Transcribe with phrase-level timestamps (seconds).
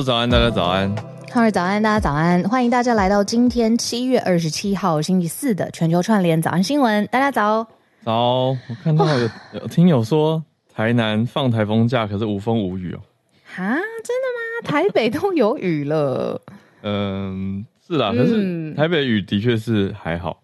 [0.00, 0.90] 说早安，大家早安。
[1.30, 7.06] 哈喽早安，大家早安，欢迎大家来到今天七月二十七号星期四的全球串联早安新闻。
[7.08, 7.66] 大家早。
[8.02, 9.28] 早，我看到有
[9.60, 10.42] 有听友说
[10.74, 13.00] 台南放台风假，可是无风无雨哦。
[13.44, 14.70] 哈，真的吗？
[14.70, 16.40] 台北都有雨了。
[16.82, 20.40] 嗯，是啦，可是台北雨的确是还好。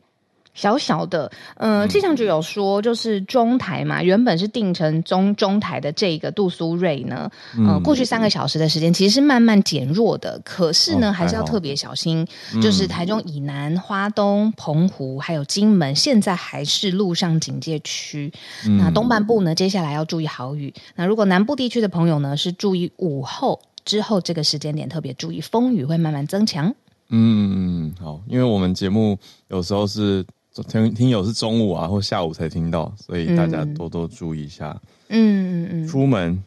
[0.57, 7.31] 小小的，呃，气象局有说，就是中台嘛，原本是定成中中台的这个杜苏芮呢，
[7.69, 12.27] 呃，过去三个小时的时间其实是慢慢减弱的，可是呢，还是要特别小心，
[12.63, 18.33] 就是台中以南、花东、澎湖还有金门，现在还是陆上警戒区。
[18.79, 20.73] 那东半部呢，接下来要注意豪雨。
[20.95, 26.75] 那如果南部地区的朋友呢，是注意午后之后这个时间点，特别注意风雨会慢慢增强。
[27.11, 29.19] 嗯，好，因为我们节目
[29.49, 30.25] 有时候是。
[30.63, 34.77] 听听友是中午啊或下午才听到，所以大家多多注意一下。
[35.09, 36.43] 嗯嗯嗯，出门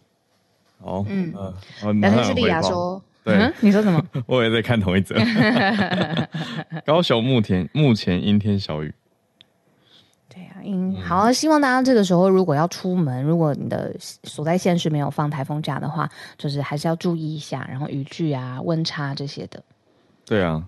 [0.80, 1.06] 哦。
[1.08, 1.54] 嗯呃，
[2.02, 4.04] 然后莉亚说，对、嗯，你说什么？
[4.28, 5.16] 我也在看同一则。
[6.86, 8.94] 高雄目前目前阴天小雨。
[10.28, 19.62] 对啊，阴好，希望大家这个时候如果要出门，如果你的所在县市没有放台风假的话，就是还是要注意一下，然后雨具啊、温差这些的。
[20.26, 20.64] 对啊。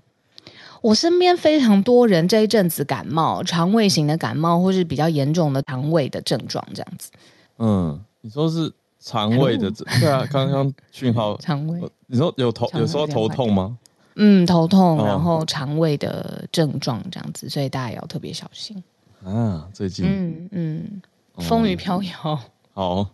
[0.81, 7.11] 我身边非常多人这一阵子感冒，肠胃型的感冒，或是比较严重的肠胃的症状，这样子。
[7.59, 9.85] 嗯，你说是肠胃的症？
[9.99, 11.37] 对啊，刚刚讯号。
[11.37, 11.79] 肠胃。
[12.07, 13.77] 你说有头，有时候头痛吗？
[14.15, 18.83] 嗯，头痛，然后肠胃的症状这样子，所以大家也要特别小心。
[19.23, 20.05] 啊，最近。
[20.05, 21.01] 嗯嗯，
[21.37, 22.39] 风雨飘摇。
[22.73, 23.07] 好。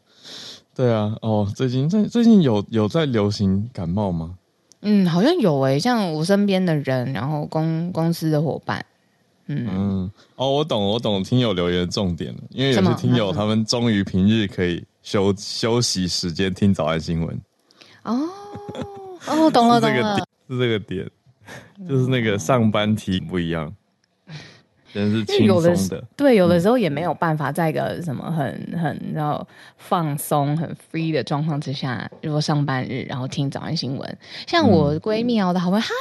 [0.73, 4.35] 对啊，哦，最近最最近有有在流行感冒吗？
[4.89, 8.85] 嗯，好像有诶、欸，像我身边的人，然后公公司的伙伴，
[9.47, 9.67] 嗯。
[9.69, 17.41] 嗯，哦，我懂，我懂，听友留言的重点了，因为有些听友他们终于平日可以休休息时间听早安新闻，
[18.03, 18.29] 哦。
[19.27, 20.17] 哦，懂了， 懂了，
[20.49, 21.05] 是这个点，
[21.85, 23.73] 就是那个上班题不一样。
[24.93, 29.45] 真是轻松的，对，有的时候也没有办法在一个什么很很然后
[29.77, 35.91] 放松、很 free 的状况之下，如果上班日然后听早安新闻，像我闺蜜啊，我的好朋友 Hi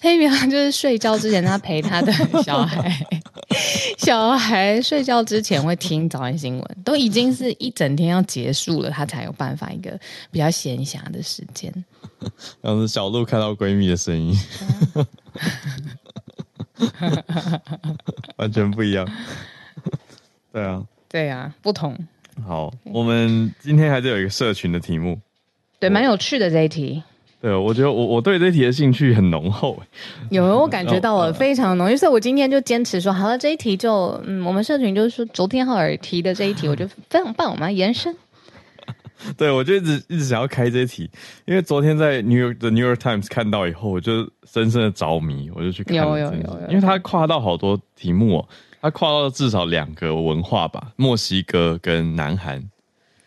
[0.00, 2.12] Tammy，Tammy 就是睡觉之前她陪她的
[2.42, 3.06] 小孩，
[3.98, 9.98] 小孩睡觉之前会听早安新闻，都已经是一整天要结束了，她才有办法一个
[10.30, 11.72] 比较闲暇的时间。
[12.62, 14.34] 然后是小鹿看到闺蜜的声音。
[18.36, 19.08] 完全不一样，
[20.52, 21.96] 对啊，对啊，不同。
[22.46, 25.18] 好，我们今天还是有一个社群的题目，
[25.80, 27.02] 对，蛮有趣的这一题。
[27.40, 29.80] 对，我觉得我我对这一题的兴趣很浓厚。
[30.30, 38.14] 有， 我感觉到了非常浓郁，所以我今天就坚持说，好了，这一题就嗯，我们社群就是说昨天浩尔提的这一题，我觉得非常棒，我们要延伸。
[39.36, 41.10] 对，我就一直一直想要开这一题，
[41.46, 46.02] 因为昨天在 New York 的 New York Times 看到以后，我就深深的着迷，我就去看了。
[46.02, 48.48] 有有有，有，因为他跨到好多题目哦，
[48.80, 52.58] 他跨到至少两个文化吧，墨西哥跟南韩。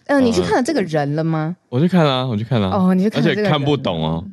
[0.05, 1.55] 嗯、呃，你去看了这个人了吗？
[1.69, 2.69] 我去看了，我去看了。
[2.69, 4.25] 哦，你去看了，而且看不懂哦。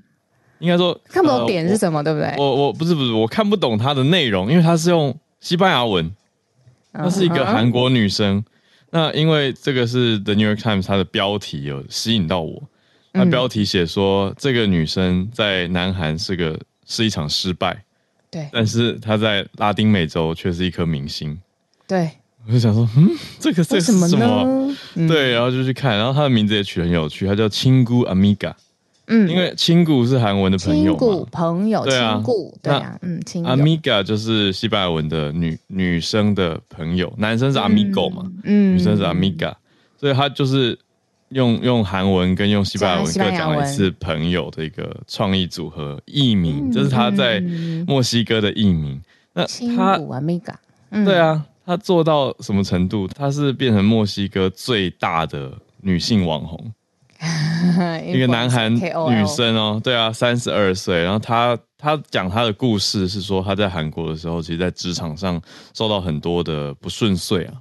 [0.59, 2.35] 应该说看不懂点是什么，呃、对不对？
[2.39, 6.11] 我我，不是不是，我看不懂它的内容，因为它是用西班牙文，
[6.93, 8.39] 她是一个韩国女生。
[8.39, 8.56] Uh -huh.
[8.91, 12.63] 那因为这个是 The New York Times，它的标题有吸引到我。
[13.13, 17.85] 它标题写说、嗯，这个女生在南韩是个是一场失败，
[18.31, 18.49] 对。
[18.53, 21.39] 但是她在拉丁美洲却是一颗明星，
[21.87, 22.11] 对。
[22.47, 23.11] 我就想说，嗯，
[23.41, 24.09] 这个这是什么？
[24.09, 24.77] 什么
[25.09, 28.53] 对，然后就去看，然后她的名字也取得很有趣，她叫亲姑 Amiga。
[29.09, 32.23] 嗯，因为亲故是韩文的朋友嘛，朋友，对啊，
[32.63, 39.55] 对啊，嗯，亲 Amiga 就是西班牙文的女女生的朋友，男生是 Amigo 嘛，嗯，女生是 Amiga，
[39.97, 40.77] 所以他就是
[41.29, 47.41] 用用韩文跟用西班牙文各讲了一次朋友的一个创意组合艺名，这是他在
[47.87, 49.01] 墨西哥的艺名。
[49.33, 49.45] 那
[49.77, 50.55] 他 Amiga，
[51.05, 53.07] 对啊，他做到什么程度？
[53.09, 55.53] 他是变成墨西哥最大的
[55.83, 56.73] 女性网红。
[58.05, 65.41] 一个南韩女生哦，对啊，三十二岁，然后她她讲她的故事是说她在韩国的时候，其实，在职场上
[65.75, 67.55] 受到很多的不顺遂啊。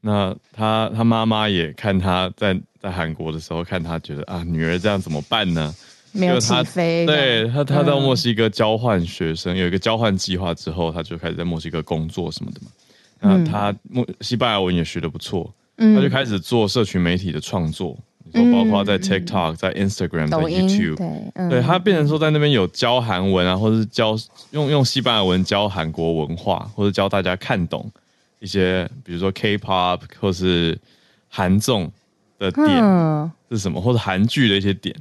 [0.00, 5.74] 那她她妈妈也看她在在韩国的时候，看她觉得啊，女儿这样怎么办呢？
[6.12, 7.06] 没有起飞。
[7.06, 12.70] 对她，她到墨西哥交换学生，有一个交换计划之后，她就开始在墨西哥工作什么的嘛。
[13.20, 17.96] 那她墨西班牙文也学的不错，她就开始做社群媒体的创作。
[18.32, 24.16] 说包括在 TikTok、嗯、在 Instagram、在 YouTube，对，嗯、对他变成说在那边有教韩文啊，或者是教
[24.50, 27.90] 用用西班牙文教韩国文化，或者教大家看懂
[28.38, 30.78] 一些，比如说 K-pop 或是
[31.28, 31.90] 韩综
[32.38, 32.66] 的点
[33.50, 34.94] 是什么，或者韩剧的一些点。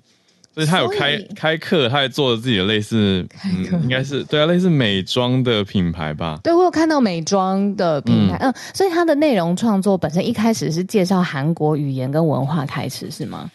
[0.53, 6.39] 所以他有开开课，他也做了自己的类似，嗯，应该是对啊，类似美妆的品牌吧。
[6.43, 13.49] 对，我有看到美妆的品牌，嗯，嗯，所以他的内容创作本身一开始是介绍韩国语言跟文化开始，是吗？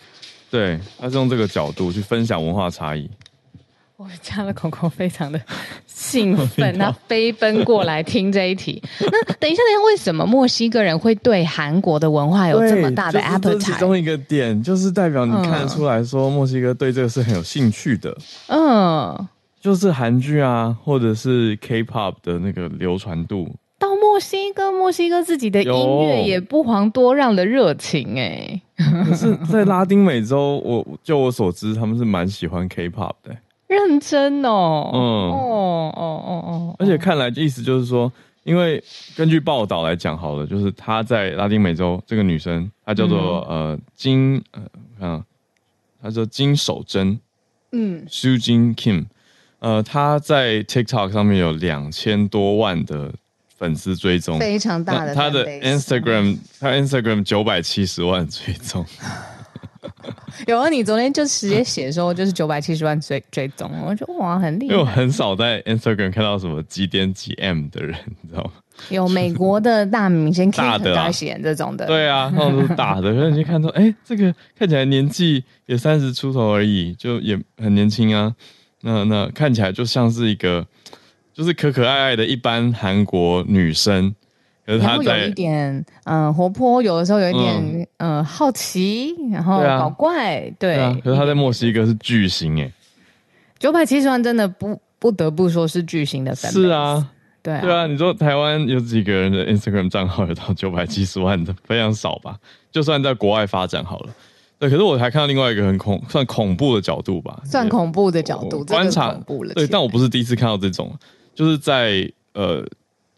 [0.50, 3.10] 对，他是用这个角度去分享文化差异。
[3.96, 5.40] 我家的狗狗非常的
[5.86, 8.82] 兴奋，它飞奔过来听这一题。
[9.00, 13.40] 那等一下，等一下，为什么墨西哥人会对韩国的文化有这么大的 appetite？
[13.40, 18.16] 就是、其中一个点就是代表你看得出来说，墨西哥对这个是很有兴趣的。
[18.48, 19.28] 嗯，
[19.60, 23.48] 就是韩剧啊，或者是 K-pop 的那个流传度。
[23.78, 28.60] 到墨西哥，墨西哥自己的音乐也不遑多让的热情哎。
[29.06, 33.36] 可是， 在拉丁美洲，我就我所知，他们是蛮喜欢 K-pop 的。
[33.74, 38.10] 认真哦，嗯，哦哦哦哦，而且看来意思就是说，
[38.44, 38.82] 因为
[39.16, 44.62] 根据报道来讲好了，就是她在拉丁美洲这个女生，她叫做、嗯、呃金呃，
[45.00, 45.24] 看，
[46.00, 47.18] 她叫金守珍，
[47.72, 48.06] 嗯。
[48.08, 49.06] Jin Kim，
[49.58, 53.12] 呃，她在 TikTok 上面有两千多万的
[53.58, 58.86] 粉丝追踪，非常大的，她的 Instagram，她 Instagram 九百七十万追踪。
[60.46, 64.74] 有啊，你昨天就直接写说就是九百七十万追追踪，我觉得哇很厉害。
[64.74, 68.50] 因为我很少在 Instagram 看到什么几点几 M 的人，你知道吗？
[68.88, 73.14] 有美国的大明星 Kim Kardashian 这种的，对啊，那种都是大的。
[73.14, 78.34] 可是你看到，哎、欸，这个看起来年纪也三十出头而已，就也很年轻啊。
[78.80, 80.66] 那那看起来就像是一个，
[81.32, 84.14] 就是可可爱爱的一般韩国女生。
[84.66, 85.72] 可是他有一点
[86.04, 92.72] 嗯、呃、活泼，有的时候有一点嗯、呃、好奇，然后搞怪，对，啊对，啊、可是他在墨西哥是巨星哎，
[93.58, 96.34] 九百七十万真的不不得不说是巨星的。
[96.34, 97.10] 是啊，
[97.42, 97.86] 对啊，对啊。
[97.86, 101.54] 你说台湾有几个人的 Instagram 账号有到九百七十万的？
[101.64, 102.38] 非常少吧？
[102.72, 104.14] 就算在国外发展好了，
[104.58, 104.70] 对。
[104.70, 109.52] 可是我还看到另外一个很恐算恐怖的角度吧，算恐怖的角度观察，恐怖了。
[109.52, 110.90] 对，但我不是第一次看到这种，
[111.34, 112.64] 就是在呃。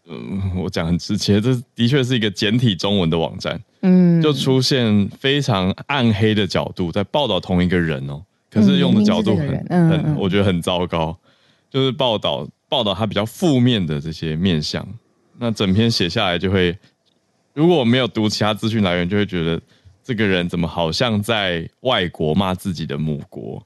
[0.09, 11.17] 嗯，我讲很直接，这的确是一个简体中文的网站，嗯，就出现非常暗黑的角度在报道同一个人哦，可是用的角度很、嗯、很，我觉得很糟糕，
[11.69, 14.87] 就是报道报道他比较负面的这些面相，
[15.37, 16.77] 那整篇写下来就会，
[17.53, 19.61] 如果我没有读其他资讯来源，就会觉得
[20.03, 23.61] 这个人怎么好像在外国骂自己的母国。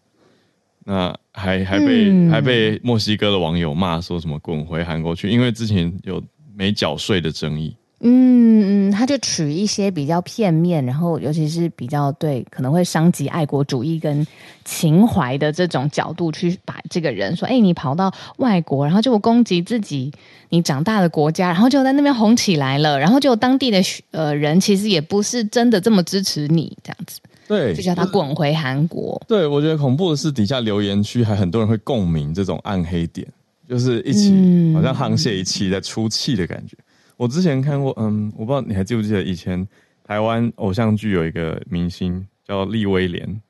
[0.83, 6.21] 那还还被、嗯、还被墨西哥的网友骂说什么滚回韩国去，因为之前有
[6.55, 7.75] 没缴税的争议。
[8.03, 14.25] 嗯嗯，他就取一些比较片面，然后尤其是比较对可能会伤及爱国主义跟
[14.65, 20.11] 情怀的这种角度去把这个人说，哎，你跑到外国，然后就攻击自己
[20.49, 23.79] 你长大的国家，然后就在那边红起来了，然后就当地的
[24.09, 27.19] 呃人其实也不是真的这么支持你这样子。
[27.51, 29.21] 对，就叫他滚回韩国。
[29.27, 33.27] 对，我觉得恐怖的是底下留言区还很多人会共鸣这种暗黑点，
[33.67, 36.77] 就是一起、嗯、好像沆瀣一气在出气的感觉。
[37.17, 39.67] 我之前看过，嗯，我不知道你还记不记得以前
[40.05, 43.41] 台湾偶像剧有一个明星叫利威廉。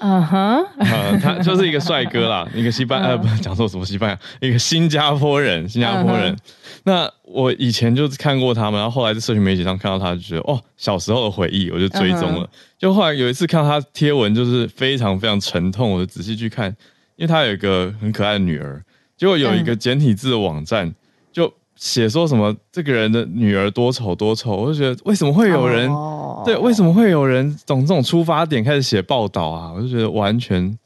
[0.00, 6.34] 嗯哼，呃，他就是一个帅哥啦，一个西班，呃，不是讲错什么西班牙，一个新加坡人，新加坡人。
[6.34, 6.42] Uh -huh.
[6.84, 12.40] 那我以前就看过他们，然后后来在社群媒体上看到他，就觉得哦，小时候的回忆，我就追踪了。
[12.40, 12.48] Uh -huh.
[12.78, 16.70] 就后来有一次看到他贴文，就是非常非常沉痛，我就仔细去看，
[17.16, 18.82] 因为他有一个很可爱的女儿，
[19.18, 20.94] 结果有一个简体字的网站。
[21.80, 21.86] Uh.
[21.90, 26.44] 写说什么这个人的女儿多丑多丑，我就觉得为什么会有人、oh.
[26.44, 29.72] 对，为什么会有人从这种出发点开始写报道啊？
[29.74, 30.78] 我就觉得完全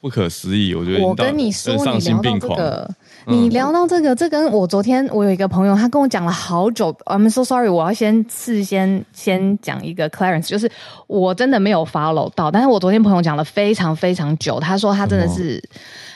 [0.00, 0.74] 不可思议。
[0.74, 2.58] 我觉得我跟你说，丧心病狂。
[3.26, 6.92] 你聊到这个，这跟我昨天我有一个朋友，他跟我讲了好久。
[7.04, 10.68] I'm so sorry，我要先事先先讲一个 Clarence，就是
[11.06, 15.62] 我真的没有 follow 到，但是我昨天朋友讲了非常非常久，他说他真的是。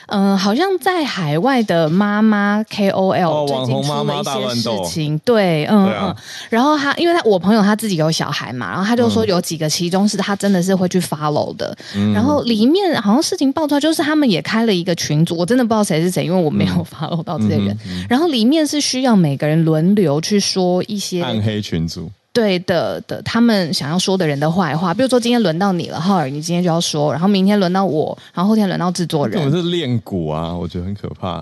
[0.07, 6.15] 嗯、呃，好像在海外的妈妈 KOL 最近出了一些事情，对，嗯嗯，
[6.49, 17.77] 然后他，因为他我朋友他自己有小孩嘛，然后他就说有几个其中是他真的是会去 follow 的，嗯、然后里面好像事情爆出来，就是他们也开了一个群组，我真的不知道谁是谁，因为我没有 follow 到这些人，
[18.09, 22.11] 然后里面是需要每个人轮流去说一些暗黑群组。
[22.35, 29.39] 对的的，他们想要说的人的坏话，比如说今天轮到你了，浩尔，你今天就要说，然后明天轮到我，然后后天轮到制作人。
[29.41, 31.41] 我们是练蛊啊，我觉得很可怕。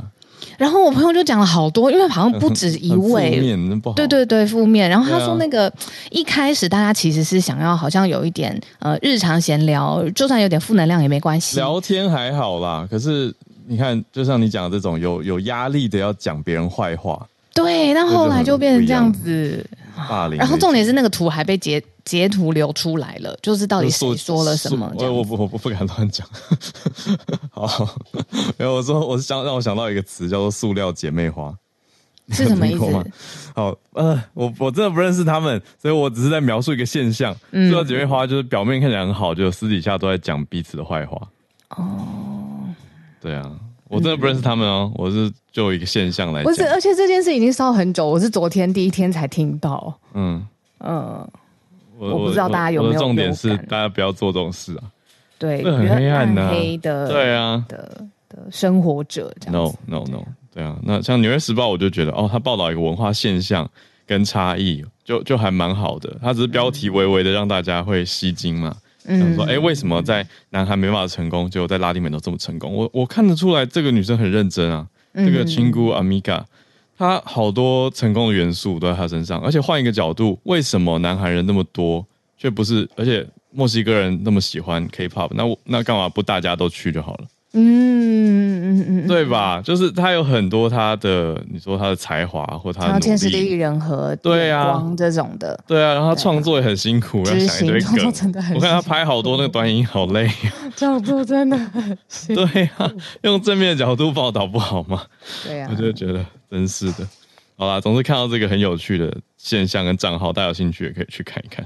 [0.56, 3.42] 然后我朋友就讲了好多，因为好像不止一位。
[3.96, 4.88] 对对对，负面。
[4.88, 5.74] 然后他说那个、啊、
[6.12, 12.88] 一开始大家其实是想要好像有一点呃日常闲聊，就算有点负能量也没关系，聊天还好啦。
[12.92, 13.34] 可是
[13.66, 17.26] 你看，就像你讲的这种有有压力的要讲别人坏话。
[17.56, 20.38] 对，但后来就变成这样子，霸凌。
[20.38, 24.92] 然后重点是那个图还被截截图流出来了，就是到底谁说了什么？
[24.98, 26.28] 我我不我不不敢乱讲。
[27.52, 27.96] 好，
[28.58, 31.54] 没有我说我是想让我想到一个词叫做“塑料姐妹花”，
[32.32, 33.12] 是什么 意思？
[33.56, 37.34] 好，呃，我我真的不认识他们，所以我只是在描述一个现象。
[37.52, 41.22] 塑料姐妹花就是表面看起来很好，就私底下都在讲彼此的坏话。
[41.70, 42.66] 哦，
[43.22, 43.52] 对啊。
[43.94, 46.52] 我真的不认识他们哦，我是就一个现象来讲。
[46.52, 49.94] 不是，而且这件事已经烧很久，我是昨天第一天才听到。
[50.14, 50.46] 嗯
[50.80, 51.28] 嗯，
[51.98, 53.00] 我不知道大家有没有。
[53.00, 54.84] 重点是大家不要做这种事啊。
[55.38, 56.50] 对，很黑暗的。
[56.50, 59.54] 黑的，对啊的的生活者这样。
[59.54, 60.24] No no no，
[60.54, 60.78] 对啊。
[60.84, 63.70] 那像《纽约时报》，我就觉得哦，他报道一个文化现象
[64.06, 66.18] 跟差异，就就还蛮好的。
[66.22, 68.76] 他只是标题微微的让大家会吸睛嘛。
[69.06, 72.74] 想说，哎、欸，为什么在南韩没办法成功，结果在拉丁美洲这么成功？
[72.74, 74.88] 我我看得出来，这个女生很认真啊。
[75.16, 76.44] 这个亲姑阿米嘎，
[76.98, 79.40] 她好多成功的元素都在她身上。
[79.42, 82.04] 而且换一个角度，为什么南韩人那么多，
[82.36, 82.90] 却不是？
[82.96, 87.28] 而且墨西哥人那么喜欢 K-pop，那我那干嘛不大家都去就好了？
[87.54, 88.43] 嗯
[88.78, 89.62] 嗯嗯嗯，对吧？
[89.64, 95.94] 就是他有很多他的，你说他的才华或他的天时地利人和，对啊，这种的，对啊。
[95.94, 98.14] 然后他创作也很辛苦，要想一堆梗，
[98.56, 100.30] 我看他拍好多那个短影好累，
[100.76, 102.46] 创作真的很 辛苦。
[102.46, 102.92] 对啊，
[103.24, 105.04] 用正面的角度报道不好吗？
[105.46, 107.08] 对啊，我就觉得真是的。
[107.56, 111.64] 好啦，总是看到这个很有趣的现象跟账号，大家有兴趣也可以去看一看。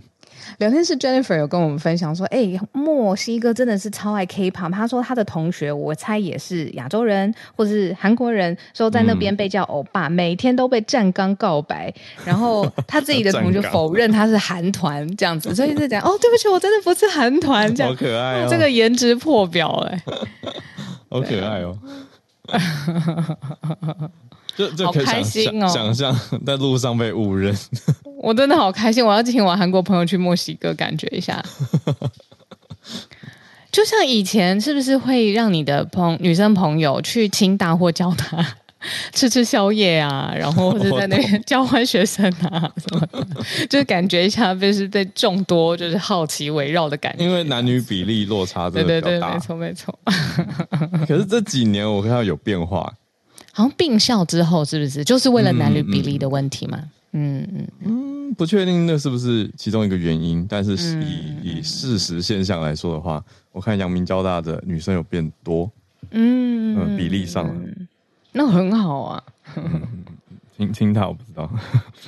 [0.60, 4.72] 聊天室 Jennifer 有跟我们分享说，哎、欸，墨西哥真的是超爱 K-pop。
[4.72, 11.94] 他说他的同学，我猜也是亚洲人或者是韩国人，说在那边被叫欧巴，嗯、每天都被站岗告白。
[12.26, 17.74] 然后他自己的同学 否认他是韩团这样子，所以就讲哦，对不起，我真的不是韩团。
[17.76, 20.02] 这样好可爱哦，这个颜值破表哎，
[21.10, 21.78] 好可爱哦。
[24.58, 27.56] 就就可以想象、哦，想象在路上被误认。
[28.18, 29.06] 我真的好开心！
[29.06, 31.44] 我要请我韩国朋友去墨西哥感觉一下。
[33.72, 38.56] 就像以前，是不是会让你的朋女生朋友去清大或交大
[39.14, 40.34] 吃吃宵夜啊？
[40.36, 43.24] 然后或者在那边交换学生啊什么的，
[43.70, 47.24] 就是感觉一下，就是被众多就是好奇围绕的感觉。
[47.24, 50.00] 因为男女比例落差真的比较大，对对对，没错没错。
[51.08, 52.92] 可是这几年我看到有变化。
[53.58, 56.78] 好像并校之后，是不是就是为了男女比例的问题嘛？
[57.14, 65.68] 嗯嗯嗯，不确定那是不是其中一个原因，但是以、嗯、以事实现象来说的话，我看阳明交大的女生有变多，
[66.12, 67.88] 嗯，嗯比例上、嗯，
[68.32, 69.24] 那很好啊。
[69.56, 69.82] 嗯、
[70.56, 71.52] 听听他我不知道，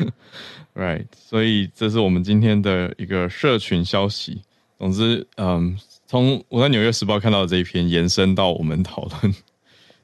[0.77, 4.43] right，所以这是我们今天的一个社群消息。
[4.77, 5.75] 总之，嗯，
[6.05, 9.33] 从我在纽约时报看到的这一篇延伸到我们讨论。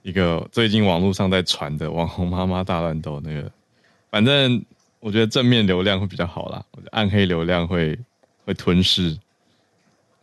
[0.06, 3.52] 一个最近网络上在传的网红妈妈大乱斗那个，
[4.12, 4.64] 反正
[5.00, 7.98] 我觉得正面流量会比较好啦，我觉得暗黑流量会
[8.46, 9.18] 会吞噬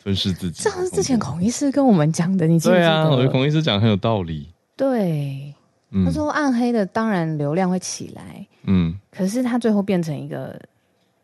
[0.01, 0.63] 吞噬自己。
[0.63, 2.77] 这是之前孔医师跟我们讲的，你记得？
[2.77, 4.49] 对啊，我觉得孔医师讲很有道理。
[4.77, 5.53] 对，
[5.91, 10.57] 嗯、他说暗黑的当然流量会起来，嗯，可是他最后变成一个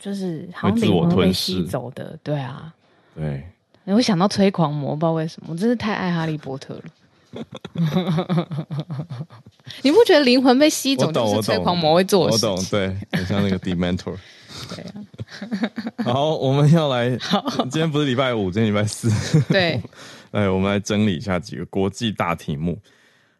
[0.01, 2.75] 就是好像灵魂被吸走的，对啊，
[3.15, 3.41] 对。
[3.85, 6.83] 我会想到催狂魔，不知道为什么，我真是太爱哈利波特了。
[9.83, 12.51] 你不觉得灵魂被吸走就是催狂魔会做的事情？
[12.51, 14.17] 我懂，对，很像那个 Dementor。
[14.75, 14.95] 对啊。
[16.05, 17.11] 好，我们要来。
[17.63, 19.11] 今天不是礼拜五，今天礼拜四。
[19.53, 19.81] 对。
[20.33, 22.79] 来，我们来整理一下几个国际大题目。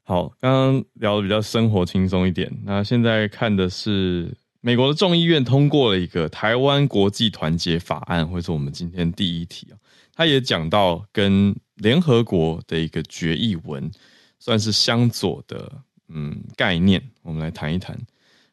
[0.05, 2.51] 好，刚刚聊的比较生活轻松一点。
[2.65, 9.69] 那现在看的是美国的众议院通过了一个台湾国际团结法案，会是我们今天第一题。
[10.15, 13.91] 他也讲到跟联合国的一个决议文，
[14.39, 17.99] 算是相左的嗯概念，我们来谈一谈。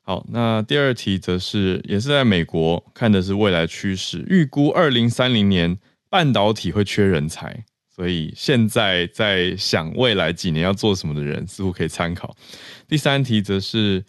[0.01, 5.79] 好，那第二题则是也是在美国看的是未来趋势，预估二零三零年
[6.09, 12.35] 半导体会缺人才，所以现在在想未来几年要做什么的人似乎可以参考。
[12.87, 14.05] 第三题则是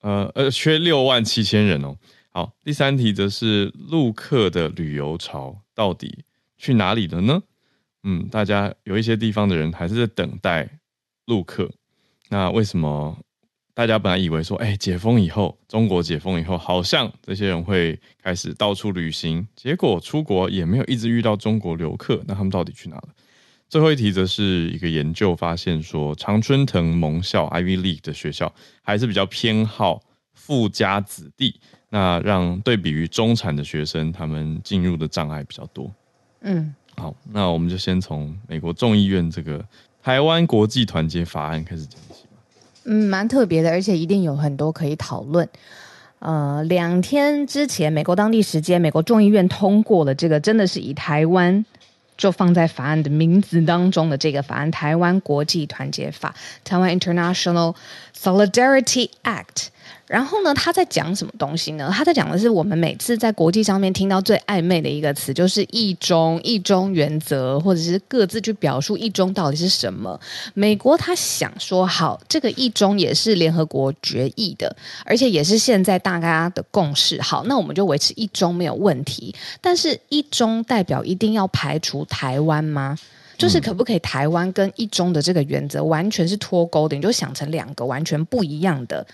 [0.00, 1.96] 呃呃缺六万七千人哦。
[2.30, 6.24] 好，第三题则是陆客的旅游潮到底
[6.56, 7.42] 去哪里了呢？
[8.04, 10.68] 嗯，大家有一些地方的人还是在等待
[11.26, 11.70] 陆客。
[12.28, 13.18] 那为什么
[13.74, 23.08] 大家本来以为说，哎、解封以后，中国解封以后，好像这些人会开始到处旅行，结果出国也没有一直遇到中国游客，那他们到底去哪了？
[23.68, 30.00] 最后一题则是一个研究发现说，常春藤盟校 Ivy League 的学校还是比较偏好
[30.32, 31.58] 富家子弟，
[31.88, 35.92] 那让对比于中产的学生，他们进入的障碍比较多。
[36.42, 39.64] 嗯，好，那我们就先从美国众议院这个
[40.02, 42.38] 台湾国际团结法案开始讲起吧。
[42.84, 45.48] 嗯，蛮特别的，而且一定有很多可以讨论。
[46.20, 51.64] 呃，两天之前，美国当地时间，美国众议院通过了这个，真的是以台湾
[52.16, 56.34] 就放在法案的名字当中的这个法案——台湾国际团结法
[56.64, 57.74] （台湾 International
[58.16, 59.66] Solidarity Act）。
[60.06, 61.90] 然后呢，他在讲什么东西呢？
[61.92, 70.20] 他在讲的是我们每次在国际上面听到最暧昧的一个词，就是“一中”、“一中原则”，或者是各自去表述“一中”到底是什么。
[70.52, 77.20] 美国他想说，好，这个“一中”也是联合国决议的，而且也是现在大家的共识。
[77.22, 79.34] 好，那我们就维持“一中”没有问题。
[79.62, 82.98] 但是“一中”代表一定要排除台湾吗？
[83.36, 86.94] 就是可不可以台湾跟“一中”的这个原则完全是脱钩的？
[86.94, 89.04] 你就想成两个完全不一样的。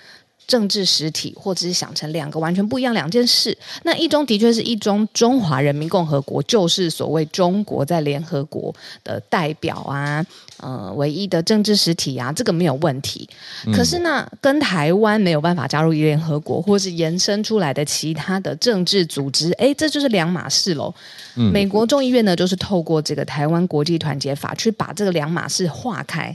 [0.51, 3.57] 政治实体，或者是想成两个完全不一样两件事。
[3.85, 10.27] 那一中的确是一中，中华人民共和国就是所谓中国在联合国的代表啊，
[10.57, 13.29] 呃，唯一的政治实体啊，这个没有问题。
[13.73, 20.93] 可是呢，跟台湾没有办法加入联合国，或是延伸出来的其他的政治组织，哎，这就是两码事喽。
[21.35, 26.35] 美国众议院呢，就是透过这个台湾国际团结法，去把这个两码事划开。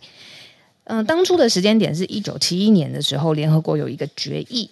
[0.86, 4.70] 嗯、呃，当初的时间点是一九七一年的时候，联合国有一个决议，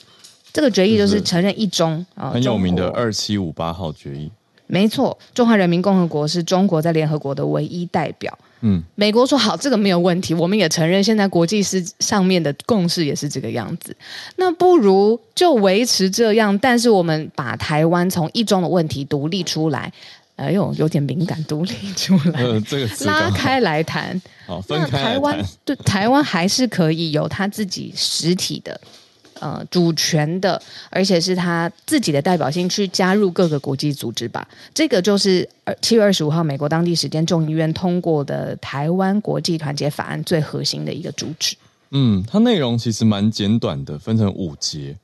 [0.52, 4.32] 这个决议就是承认一中啊，很有名的二七五八号决议。
[4.68, 8.36] 没错，中华人民共和国是中国在联合国的唯一代表。
[8.62, 13.96] 嗯，美国说好，这个没有问题，我们也承认，现在国际是上面的共识也是这个样子。
[14.38, 19.92] 那不如就维持这样，但是我们把台湾从一中的问题独立出来。
[20.36, 24.20] 哎呦，有点敏感，独立出来， 呃、这个拉开来谈。
[24.48, 25.02] 好，分开来谈。
[25.04, 28.80] 那台湾对台湾还是可以有他自己实体的
[29.40, 30.60] 呃主权的，
[30.90, 34.48] 而且是他自己的代表性去加入各个国际组织吧。
[34.74, 35.48] 这个就是
[35.82, 41.56] 七月二十五号美国当地时间众议院通过的台湾国际团结法案最核心的一个主旨。
[41.92, 44.96] 嗯，它内容其实蛮简短的，分成五节。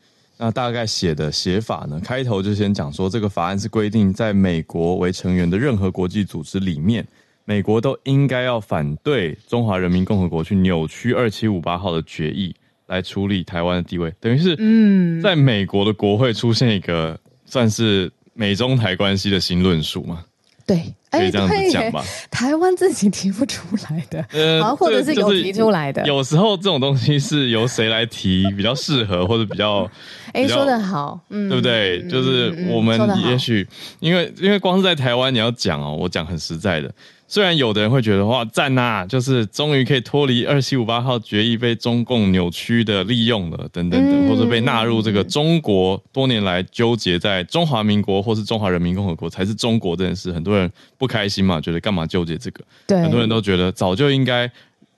[0.42, 2.00] 那大概写的写法呢？
[2.02, 7.06] 开头就先讲说，这个法案是规定，在美国为成员的任何国际组织里面，
[7.44, 12.56] 美国都应该要反对中华人民共和国去扭曲二七五八号的决议
[12.88, 20.24] 来处理台湾的地位，等于是嗯，在美国的国会出现一个算是美中台关系的新论述嘛。
[20.70, 22.06] 对，可以这样子讲吧。
[22.30, 26.06] 台湾自己提不出来的，呃，或者是有提出来的。
[26.06, 29.90] 有时候这种东西是由谁来提比较适合，或者比较，
[30.32, 32.08] 哎，说的好，嗯，对不对？
[32.08, 33.68] 就是我们也许
[34.00, 36.94] 因为因为光是在台湾你要讲哦，我讲很实在的。
[37.32, 52.64] 虽然有的人会觉得哇赞呐，就是终于可以脱离二七五八号决议被中共扭曲的利用了，等等等，或者被纳入这个中国多年来纠结在中华民国或是中华人民共和国才是中国这件事，很多人不开心嘛，觉得干嘛纠结这个？
[52.88, 54.52] 对，很多人都觉得早就应该，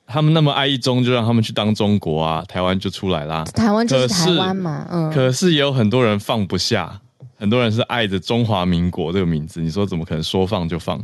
[0.08, 3.44] 他们那么爱一中，就让他们去当中国啊，台湾就出来啦。
[3.54, 5.12] 台湾就是台湾嘛，嗯。
[5.12, 7.02] 可是也有很多人放不下，
[7.38, 10.98] 很多人是爱着中华民国这个名字，你说怎么可能说放就放？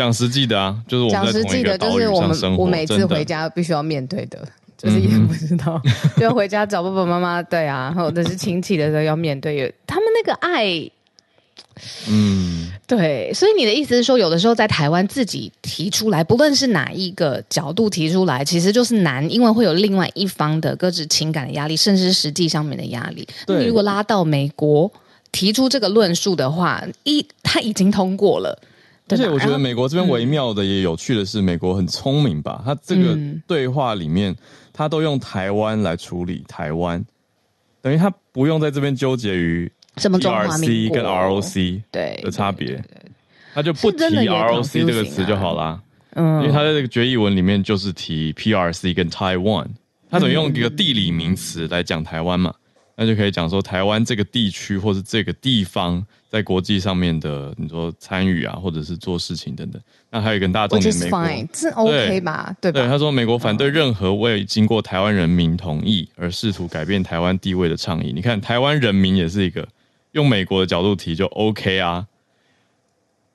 [0.00, 4.38] 讲实际的啊，就是我们在同一个岛屿上生活，我每次回家必须要面对的，
[4.78, 5.78] 就是也不知道，
[6.18, 10.90] 就回家找爸爸妈妈，对啊，或者是亲戚的时候要面对，他们那个爱，
[12.08, 23.28] 嗯，对，所以你的意思是说，有的时候在台湾自己提出来，不论是哪一个角度提出来，其实就是难，因为会有另外一方的各自情感的压力，甚至是实际上面的压力。
[23.46, 24.90] 对，你如果拉到美国
[25.30, 28.58] 提出这个论述的话，一他已经通过了。
[29.10, 32.62] 而且我觉得美国这边微妙的也有趣的是，美国很聪明吧？
[32.64, 34.34] 他这个对话里面，
[34.72, 37.04] 他都用台湾来处理台湾，
[37.82, 42.82] 等于他不用在这边纠结于什么 PRC 跟 ROC 对的差别，
[43.54, 45.82] 他就不提 ROC 这个词就好啦。
[46.14, 49.66] 嗯，因为他在这个决议文里面就是提 PRC 跟 Taiwan，
[50.10, 52.54] 他等于用一个地理名词来讲台湾嘛。
[52.96, 59.82] 那就可以讲说，台湾这个地区或是这个地方在国际上面的，你说参与啊，或者是做事情等等。
[60.10, 62.56] 那还有一个大重点，美国这 OK 吧？
[62.60, 62.80] 对吧？
[62.80, 68.12] 对，他说美国反对任何未经过台湾人民同意而试图改变台湾地位的倡议。
[68.14, 69.66] 你看，台湾人民也是一个
[70.12, 72.06] 用美国的角度提就 OK 啊，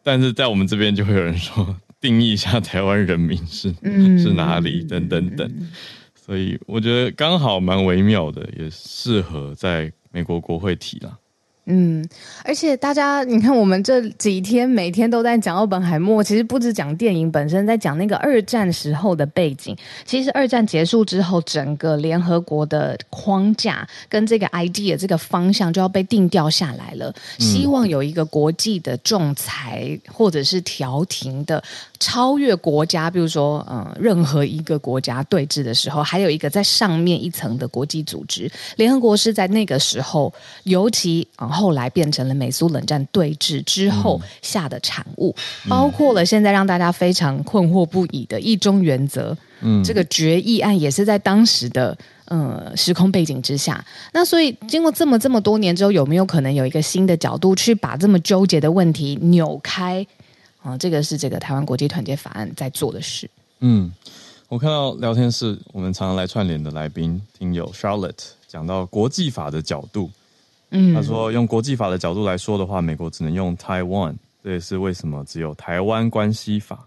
[0.01, 5.69] 但是在我们这边就会有人说，定义一下台湾人民是、嗯、 是哪里等等等。
[6.15, 11.17] 所以我觉得刚好蛮微妙的，也适合在美国国会提啦。
[11.67, 12.07] 嗯，
[12.43, 19.75] 而且大家，你看，我们这几天每天都在讲奥本海默，其实不止讲电影本身，在讲那个二战时候的背景。
[20.05, 27.11] 其实二战结束之后，整个联合国的框架跟这个 idea 这个方向就要被定调下来了。
[27.39, 31.63] 希望有一个国际的仲裁或者是调停的，
[31.99, 38.47] 超越国家，比如说，嗯，任何一个国家对峙的时候，还有一个在上面一层的国际组织。
[38.75, 40.31] 联合国是在那个时候，
[40.65, 41.54] 尤其啊。
[41.55, 49.35] 后来变成了美苏冷战对峙之后下的产物，嗯、包括了现在让大家非常困惑不已的一中原则。
[49.61, 53.83] 嗯，这个决议案也是在当时的呃时空背景之下。
[54.11, 60.05] 那所以经过这么这么多年之后，有没有可能有一个新的角度去把这么纠结的问题扭开？
[60.61, 63.29] 啊、呃，这个是这个台湾国际团结法案在做的事。
[63.61, 63.89] 嗯，
[64.49, 70.11] 我看到聊天室我们常常来串联的来宾听友 Charlotte 讲到国际法的角度。
[70.75, 76.85] 嗯，他说用国际法的角度来说的话，美国只能用 Taiwan，这也是为什么只有台湾关系法。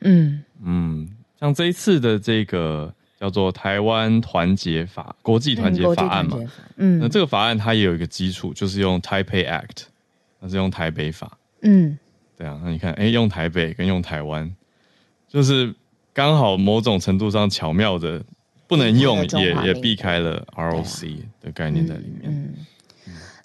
[0.00, 1.06] 嗯嗯，
[1.38, 6.38] 像这一次的这个叫做台湾团结法、国际团结法案嘛，
[6.76, 9.84] 嗯，那这个法案它也有一个基础，就是用 Taipei Act，
[10.40, 11.36] 那是用台北法。
[11.60, 11.98] 嗯，
[12.38, 14.50] 对啊，那你看，哎，用台北跟用台湾，
[15.28, 15.74] 就是
[16.14, 18.22] 刚好某种程度上巧妙的
[18.66, 22.30] 不能用，也也避开了 ROC 的概念在里面。
[22.30, 22.54] 嗯。
[22.56, 22.66] 嗯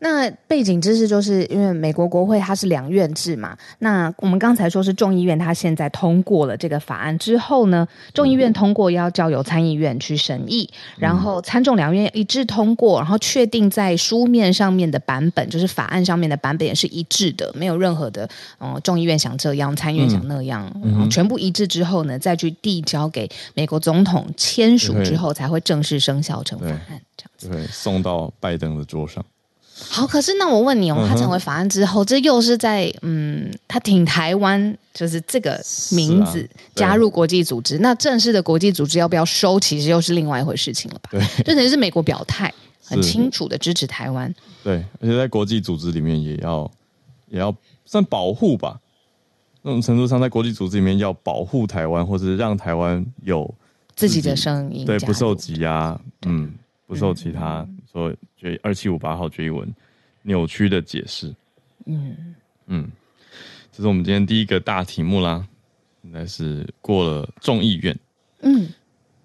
[0.04, 29.24] 那背景知识就是因为美国国会它是两院制嘛，那我们刚才说是众议院，它现在通过了这个法案之后呢，众议院通过要交由参议院去审议，然后参众两院一致通过，然后确定在书面上面的版本，就是法案上面的版本也是一致的，没有任何的，嗯、呃，众议院想这样，参议院想那样，嗯、全部一致之后呢，再去递交给美国总统签署之后，才会正式生效成法案，这样子，对，送到拜登的桌上。
[29.90, 41.10] 好，可是那我问你哦，他成为法案之后，这又是在嗯，他挺台湾，就是这个名字加入国际组织，那正式的国际组织要不要收，其实又是另外一回事情了吧？
[41.12, 44.34] 对，就等于是美国表态很清楚的支持台湾。
[44.64, 46.72] 对，而且在国际组织里面也要
[47.28, 47.54] 也要
[47.86, 48.80] 算保护吧，
[49.64, 53.44] 那种程度上，在国际组织里面要保护台湾，或者是让台湾有
[53.96, 56.54] 自己，自己的声音，对，不受挤压，嗯，
[56.88, 57.68] 不受其他。
[57.92, 59.74] 嗯说决二七五八号决议文
[60.24, 61.36] 扭曲的解释，
[61.86, 62.36] 嗯。
[62.68, 62.90] 嗯，
[63.70, 65.46] 这是我们今天第一个大题目啦，
[66.04, 68.00] 应该是过了众议院，
[68.44, 68.70] 嗯，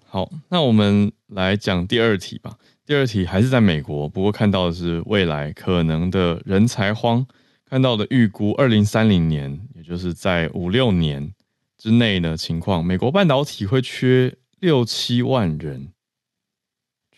[0.05, 2.57] 好，那我们来讲第二题吧。
[2.85, 7.25] 第二题还是在美国，不过看到的是未来可能的人才荒，
[7.69, 11.33] 看到的预估二零三零年，也就是在五六年
[11.77, 15.93] 之内的情况，美国半导体会缺六七万人。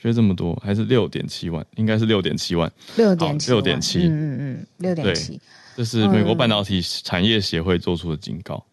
[0.01, 1.65] 缺这么多，还是六点七万？
[1.75, 2.71] 应该是六点七万。
[2.95, 5.37] 六点七，六点七，嗯嗯，六点七。
[5.75, 8.63] 这是美国半导体产业协会做出的警告。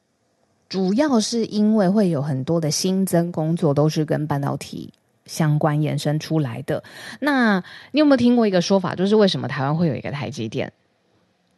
[0.69, 4.93] 主要是因为会有很多的新增工作都是跟半导体
[5.25, 6.83] 相关延伸出来的。
[7.19, 10.73] 那你有没有听过一个说法，就是为什么台湾会有一个台积电？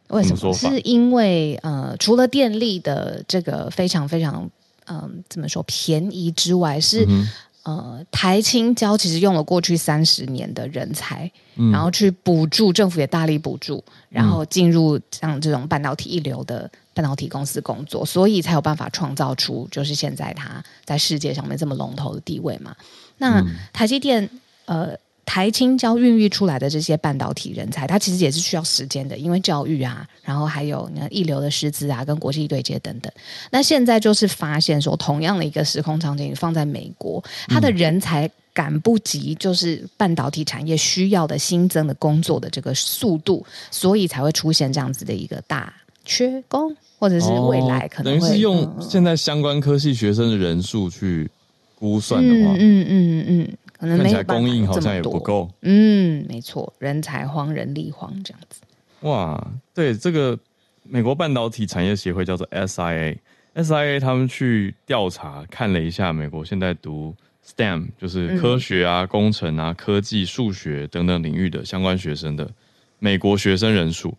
[0.07, 0.37] 为什么？
[0.37, 0.53] 什么？
[0.73, 4.49] 是因为呃，除了电力的这个非常非常
[4.85, 7.05] 嗯、呃，怎么说便宜之外，是。
[7.07, 7.27] 嗯
[7.69, 22.75] 呃，台青交其实用了过去三十年的人才，嗯、然后去补助，政府也大力补助，然后进入像这种半导体一流的半导体公司工作，所以才有办法创造出就是现在它在世界上面这么龙头的地位嘛。
[23.19, 24.27] 那台积电，
[24.65, 24.97] 呃。
[25.29, 33.13] 台青交孕育出来的这些半导体人才，它其实也是需要时间的，因为教育啊，然后还有你看一流的师资啊，跟国际对接等等。
[33.51, 45.71] 那现在就是发现说，同样的一个时空场景放在美国，它的人才赶不及，就是半导体产业需要的新增的工作的这个速度，所以才会出现这样子的一个大
[46.03, 51.29] 缺工，或者是未来可能等于是用现在相关科系学生的人数去
[51.75, 53.57] 估算的话，嗯嗯嗯嗯。
[53.79, 58.61] 嗯可能没有供应好像也不够，嗯，没错，人才荒、人力荒这样子。
[59.01, 60.37] 哇，对，这个
[60.83, 67.15] 美国半导体产业协会叫做 SIA，SIA 他们去调查看了一下美国现在读
[67.45, 72.51] STEM，就是科学啊、嗯、工程啊、科技、数学等等领域的相关学生的
[72.99, 74.13] 美国学生人数，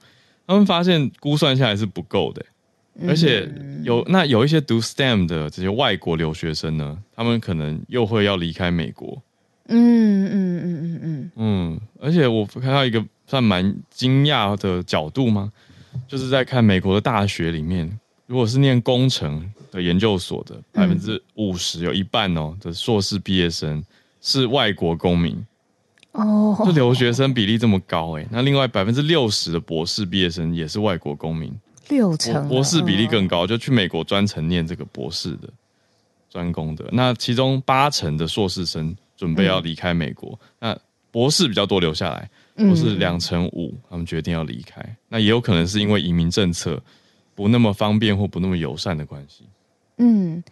[0.47, 2.43] 他们发现估算下来是不够的，
[3.07, 3.47] 而且
[3.83, 9.23] 有那有一些读 STEM 的这些外国留学生呢，他们可能又会要离开美国。
[9.71, 11.31] 嗯嗯嗯嗯嗯。
[11.37, 15.51] 嗯，而且我看到一个算蛮惊讶的角度吗？
[16.07, 23.83] 就是在看美国的大学里面，如果是念工程的研究所的，百分之五十有一半哦的硕士毕业生
[24.21, 25.43] 是外国公民。
[26.13, 31.53] 哦，就留学生比例这么高哎、欸，那另外百分之六十的博士毕业生也是外国公民，
[31.89, 35.49] 六成博士比例更高，就去美国专程念这个博士的
[36.29, 36.85] 专攻的。
[36.91, 40.31] 那其中八成的硕士生准备要离开美国，
[40.61, 40.81] 嗯、那
[41.11, 46.83] 博士比较多留下来，博士两成五他们决定要离开，那也有可能是因为移民政策
[47.35, 49.45] 不那么方便或不那么友善的关系。
[49.99, 50.43] 嗯，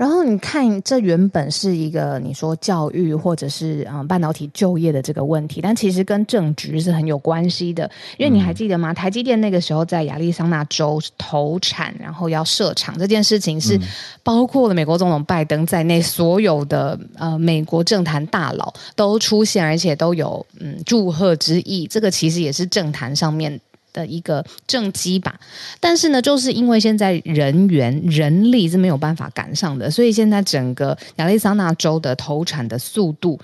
[0.00, 7.90] 然后你看，这原本是一个你说教育或者是嗯半导体就业的这个问题，但其实跟政局是很有关系的。
[8.16, 8.92] 因为你还记得吗？
[8.92, 13.78] 嗯、台积电那个时候在亚利桑那州投产，然后要设厂这件事情，是
[14.22, 21.86] 包括了美国总统拜登在内所有的呃美国政坛大佬都出现，而且都有嗯祝贺之意。
[21.86, 23.60] 这个其实也是政坛上面。
[23.92, 25.38] 的一个政绩吧，
[25.78, 33.38] 但是呢，就是因为现在人员人力是没有办法赶上的，所以现在整个亚利桑那州的投产的速度。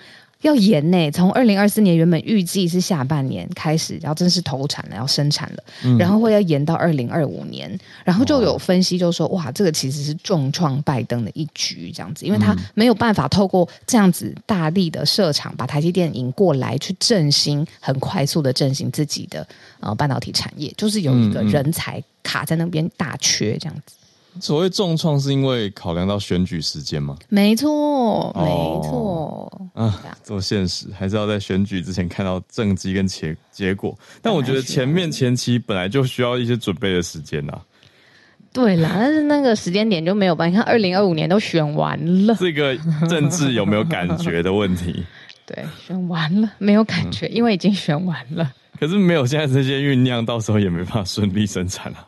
[0.47, 19.47] 要延呢，从二零二四年原本预计是下半年开始，要正式投产了，要生产了，嗯、然后会要延到二零二五年，然后就有分析就说，哇，这个其实是重创拜登的一局，这样子，因为他没有办法透过这样子大力的设厂，把台积电引过来，去振兴，很快速的振兴自己的
[19.81, 23.97] 呃半导体产业，就是有一个人才卡在那边大缺这样子。
[24.41, 27.17] 所谓重创，是因为考量到选举时间吗？
[27.29, 28.45] 没错，没
[28.89, 29.71] 错。
[29.75, 33.97] 啊，做现实还是要在选举之前看到政绩跟结结果。
[34.23, 37.53] 但我觉得前面前期本来就需要一些准备的时间呐。
[38.53, 40.51] 对啦，但是那个时间点就没有办法。
[40.51, 42.75] 你看，二零二五年都选完了，这个
[43.09, 45.05] 政治有没有感觉的问题？
[45.45, 48.51] 对，选完了没有感觉，因为已经选完了。
[48.81, 52.07] 可是没有现在这些酝酿，到时候也没办法顺利生产啊。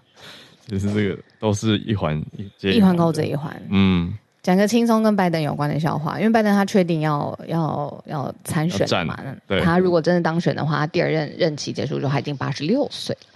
[0.69, 2.23] 就是这个都是一环
[2.61, 3.51] 一环扣着一环。
[3.71, 13.27] 嗯，讲个轻松跟拜登有关的笑话，因为拜登他确定要要要参选嘛，对，他如果真的当选的话，他第二任任期结束之后，他已经八十六岁了。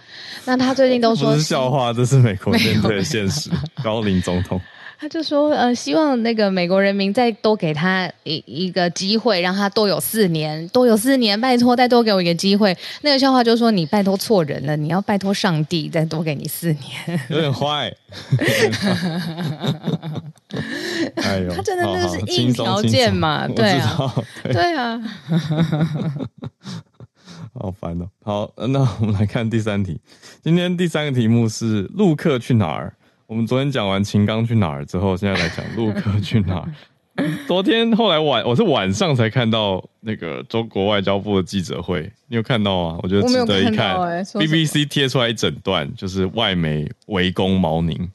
[0.45, 3.49] 那他最近都说 笑话，这是美国面对的现实，
[3.83, 4.61] 高龄总统。
[5.03, 12.73] 他就说，呃，希望那个美国人民再多给他一一个机会，让他多有四年，多有四年，拜托，再多给我一个机会。
[13.01, 17.19] 那个笑话就说，你拜托错人了，你要拜托上帝再多给你四年。
[17.27, 17.93] 有点坏。
[21.15, 23.45] 哎呦，他真的那是硬条件嘛？
[23.49, 24.13] 对啊，
[24.43, 25.01] 对啊。
[27.53, 28.07] 好烦哦。
[28.23, 29.99] 好，那我们来看第三题。
[30.41, 32.95] 今天第三个题目是陆客去哪儿？
[33.33, 36.69] 我们昨天讲完秦刚去哪儿之后，现在来讲陆克去哪儿。
[37.47, 42.99] 昨天后来晚，我是晚上才看到那个中国外交部的记者会，你有看到吗？
[43.01, 43.75] 我觉得值得一看。
[43.75, 48.07] 看欸、BBC 贴出来一整段，就是外媒围攻毛宁。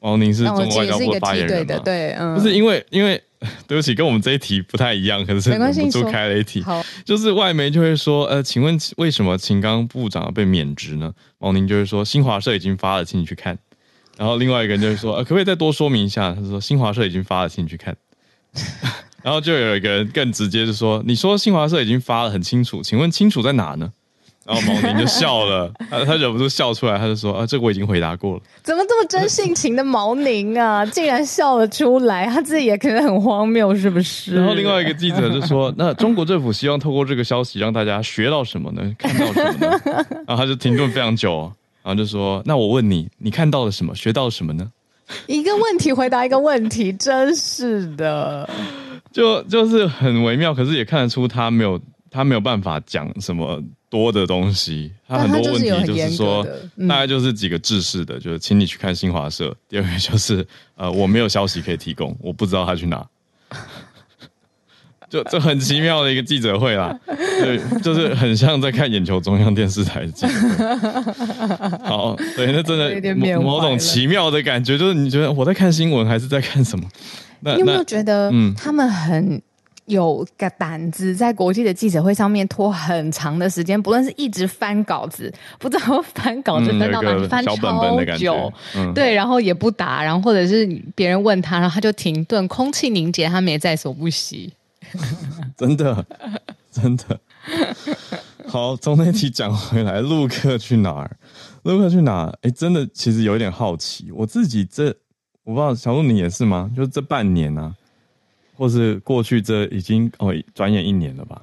[0.00, 1.78] 毛宁是中国外交部的发言人嘛？
[1.84, 3.22] 对，嗯，不是因为因为
[3.66, 6.62] 对不起，跟我们这一题不太一样，可是忍不住开了一题。
[6.62, 11.12] 好，就是外媒就会说，呃，请问为什么秦刚部长被免职呢？
[11.38, 13.58] 毛宁就会说，新华社已经发了，请你去看。
[14.16, 16.34] 然后另外一个人就是说，呃，可不可以再多说明一下？
[16.34, 17.96] 他说新华社已经发了，请你去看。
[19.22, 23.90] 然后就有一个人更直接就说，你说新华社已经发了很清楚，请问清楚在哪呢？
[24.44, 28.42] 然后毛宁就笑了， 他他忍不住笑出来，他就说，啊，这个我已经回答过了。
[28.64, 32.26] 怎么这么真性情的毛宁啊，竟然笑了出来？
[32.26, 34.34] 他自己也可能很荒谬，是不是？
[34.34, 38.82] 然后另外一个记者就说，那中国政府希望透过这个消息让大家学到什么呢？
[38.98, 39.80] 看到什么呢？
[40.26, 41.52] 然后他就停顿非常久。
[41.82, 43.94] 然后就说：“那我问你，你看到了什么？
[43.94, 44.70] 学到了什么呢？”
[45.26, 48.48] 一个问题回答一个问题， 真是的，
[49.10, 50.54] 就就是很微妙。
[50.54, 51.78] 可是也看得出他没有
[52.10, 54.90] 他没有办法讲什么多的东西。
[55.06, 56.46] 他很多问题就是说，
[56.88, 59.54] 大概就是几个制式的，就是请你去看新华社。
[59.68, 63.06] 第二个就是呃，我没有消息可以提供，我不知道他去哪。
[65.12, 71.86] 就这很奇妙的一个记者会啦，对，就是很像在看眼球中央电视台的记者会。
[71.86, 76.88] 好，对，那真的某某种奇妙的感觉，就是你觉得我在看新闻还是在看什么？
[77.40, 79.42] 那你有没有觉得，嗯，他们很
[79.84, 87.54] 有个胆子，在国际的记者会上面拖很长的时间，不论是一直翻稿子，不知道 翻稿子翻到哪里，翻超
[88.16, 88.50] 久，
[88.94, 94.50] 对，然后也不答，然后或者是别人问他，然后他就停顿，空气凝结，他们也在所不惜。
[95.56, 96.06] 真的，
[96.70, 97.20] 真的
[98.46, 98.76] 好。
[98.76, 101.16] 从那题讲回来，陆客去哪儿？
[101.62, 102.28] 陆客去哪儿？
[102.42, 104.10] 哎、欸，真的，其实有一点好奇。
[104.12, 104.86] 我自己这，
[105.44, 106.70] 我不知道小鹿你也是吗？
[106.76, 107.74] 就这半年啊，
[108.56, 111.42] 或是过去这已经哦，转眼一年了吧？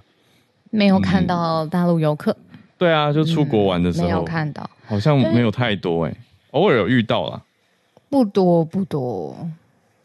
[0.72, 2.60] 没有看到大陆游客、嗯。
[2.78, 6.18] 对啊，就出国玩的时候、嗯、没有看到，好像没有太多哎、欸，
[6.52, 7.42] 偶尔有遇到啦，
[8.10, 9.36] 不多不多。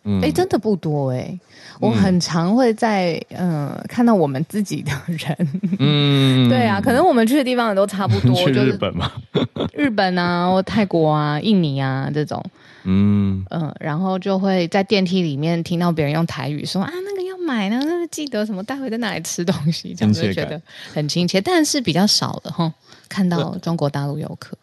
[0.05, 1.41] 嗯，哎，真的不多哎、欸。
[1.81, 5.37] 我很常会在嗯、呃、看到我们自己的人，
[5.81, 9.11] 嗯， 对啊，可能我们去的地方也都差不多， 去日本嘛，
[9.75, 12.43] 日本啊，或泰国啊、印尼啊这种，
[12.85, 13.45] 嗯。
[13.51, 20.61] 嗯、呃，然后就会在电梯里面听到别人用台语说啊，那个要买呢，那个记得什么，待会在哪里吃东西，这样就觉得
[20.93, 22.73] 很亲切，但是比较少了哈，
[23.09, 24.57] 看到中国大陆游客，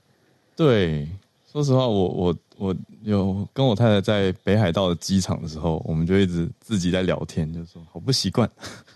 [0.56, 1.08] 对，
[1.52, 2.36] 说实话，我我。
[2.58, 8.50] 我有跟我太太在北海道的机场的时候，我们就一直自己在聊天，就说好不习惯，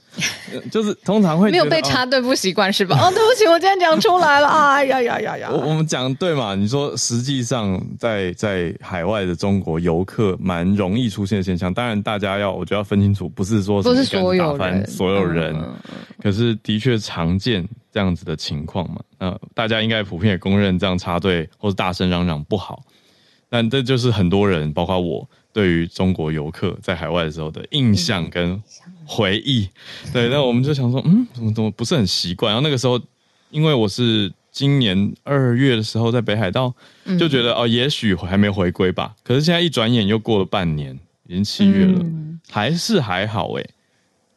[0.71, 2.97] 就是通常会没有被插队不习惯是吧？
[2.97, 5.49] 哦，对不起，我今天讲出来了， 哎呀呀呀呀！
[5.51, 6.55] 我我们讲对嘛？
[6.55, 15.55] 你说实际上在在海外的中国游客蛮容易出现的现象，当然大家要我觉得要分清楚，不是说不是所有人所有人，
[16.21, 19.01] 可是的确常见这样子的情况嘛。
[19.17, 22.83] 呃，大家应该普遍也公认这样插队或者大声嚷嚷不好。
[23.55, 28.61] 但这就是很多人，包括我，对于中国游客在海外的时候的印象跟
[29.05, 29.69] 回忆。
[30.11, 32.51] 对，那我们就想说，嗯，怎么怎么不是很习惯？
[32.51, 32.99] 然后那个时候，
[33.51, 36.73] 因为我是今年二月的时候在北海道，
[37.17, 39.15] 就觉得哦，也许还没回归吧。
[39.23, 42.05] 可是现在一转眼又过了半年，已经七月了，
[42.49, 43.69] 还是还好诶。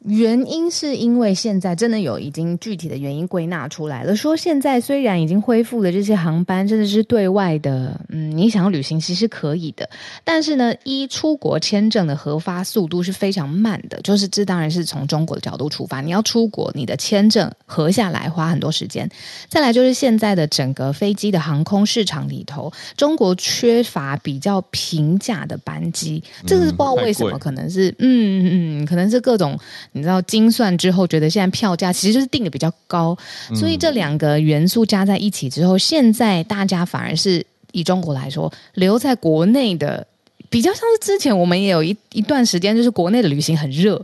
[0.05, 9.89] 原因是因为现在真的有已经具体的原因归纳出来了，说现在虽然已经恢复了这些航班，真的是对外的，嗯，你想要旅行其实可以的，
[10.23, 19.09] 但是呢，一出国签证的核发速度是非常慢的，就是这当然是从中国的角度出发，你要出国，你的签证核下来花很多时间，
[19.49, 29.59] 再来就是现在的整个飞机的航空市场里头，中国缺乏比较平价的班机，这个是不知道为什么，可能是，嗯嗯嗯，可能是各种。
[29.93, 33.17] 你知道精算之后，觉得现在票价其实就是定的比较高，
[33.55, 40.05] 所以这两个元素加在一起之后，现在大家反而是以中国来说，留在国内的
[40.49, 43.99] 比较像是之前我们也有一一段时间，就是国内的旅行很热，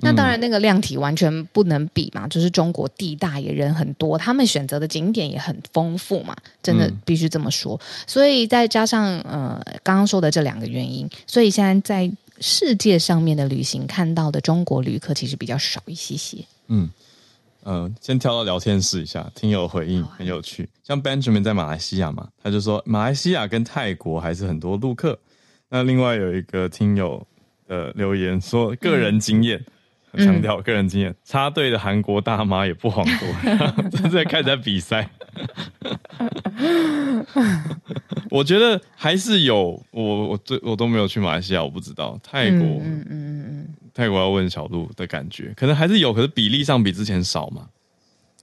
[0.00, 7.78] 那当然那个量体完全不能比嘛，就是中国地大也人很多，他们选择的景点也很丰富嘛，真的必须这么说。
[8.06, 12.10] 所以再加上呃刚刚说的这两个原因，所以现在在。
[12.40, 16.38] 世界上面的旅行看到的中国旅客其实比较少一些些。
[16.68, 16.90] 嗯，
[17.62, 20.68] 呃，先跳到聊天室一下，听友回应很有趣。
[20.82, 25.18] 像 Benjamin 在马来西亚嘛，他就说马来西亚跟泰国还是很多陆客。
[25.68, 27.26] 那另外有一个听友
[27.66, 29.64] 的留言说，个人经验，
[30.16, 35.08] 强、嗯、调个人经验，插队的韩国大妈也不遑多，正 在开在比赛。
[38.30, 47.68] 我觉得还是有，我我最我都没有去马来西亚，我不知道泰国，嗯嗯嗯嗯，泰国要问小路的感觉，可能还是有，可是比例上比之前少嘛。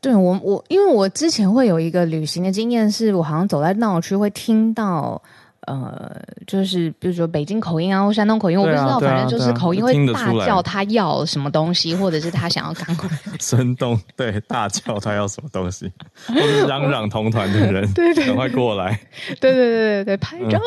[0.01, 5.21] 对我我，因为我之前会有一个旅行的经验，是我好像走在闹区会听到。
[5.65, 6.11] 呃，
[6.45, 13.09] 就是比如说北京口音啊，或山东口音，啊、我不知道，反正就是口音会大叫他要什么东西，或者是他想要赶快。
[13.39, 15.91] 山东对大叫他要什么东西，
[16.27, 18.99] 或者嚷嚷同团的人，对对，赶快过来。
[19.39, 20.59] 对对对对对，拍照。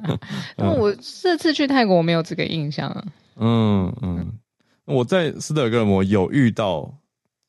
[0.56, 2.90] 那、嗯、我这次去泰国，我没有这个印象。
[3.36, 4.32] 嗯嗯，
[4.84, 6.92] 我在斯德哥尔摩有遇到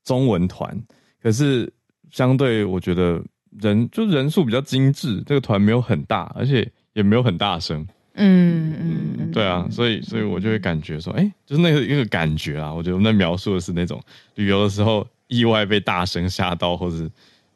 [0.03, 0.77] 中文团，
[1.21, 1.71] 可是
[2.11, 3.21] 相对我觉得。
[3.61, 7.87] 人就人数比较精致，这个团没有很大，而且也没有很大声。
[8.13, 12.73] 嗯嗯，嗯，对啊，所以所以我就会感觉说，哎、欸，就是那个一个感觉啊。
[12.73, 14.01] 我觉得我们在描述的是那种
[14.35, 17.09] 旅游的时候意外被大声吓到，或者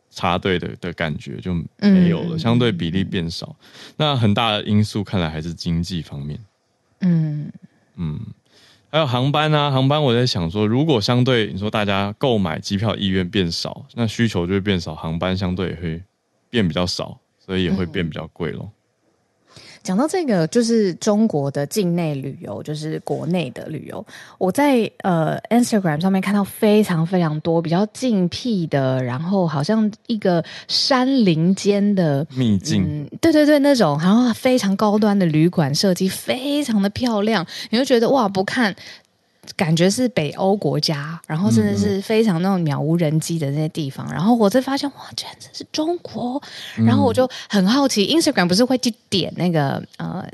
[0.10, 3.56] 插队的的感觉就没有了，相对比例变少。
[3.98, 6.40] 那很大的因素看来还是经济方面。
[7.02, 7.52] 嗯
[7.98, 8.20] 嗯。
[8.94, 16.04] 还有航班啊，航班我在想说，如果相对你说大家购买机票意愿变少，那需求就会变少，航班相对也会
[16.52, 18.70] 变比较少，所以也会变比较贵咯。
[19.84, 24.04] 讲到这个，就是中国的境内旅游，就是国内的旅游。
[24.38, 38.74] 我在呃 Instagram 上面看到非常非常多比较静僻的，然后好像一个山林间的秘境，嗯，对对对，那种，然后非常高端的旅馆设计，非常的漂亮，你就觉得哇，不看。
[39.56, 46.42] 感觉是北欧国家，然后真的是非常那种渺无人迹的那些地方，嗯、然后我才发现哇，居然这是中国，
[46.76, 50.26] 然后我就很好奇、嗯、，Instagram 不是会去点那个呃。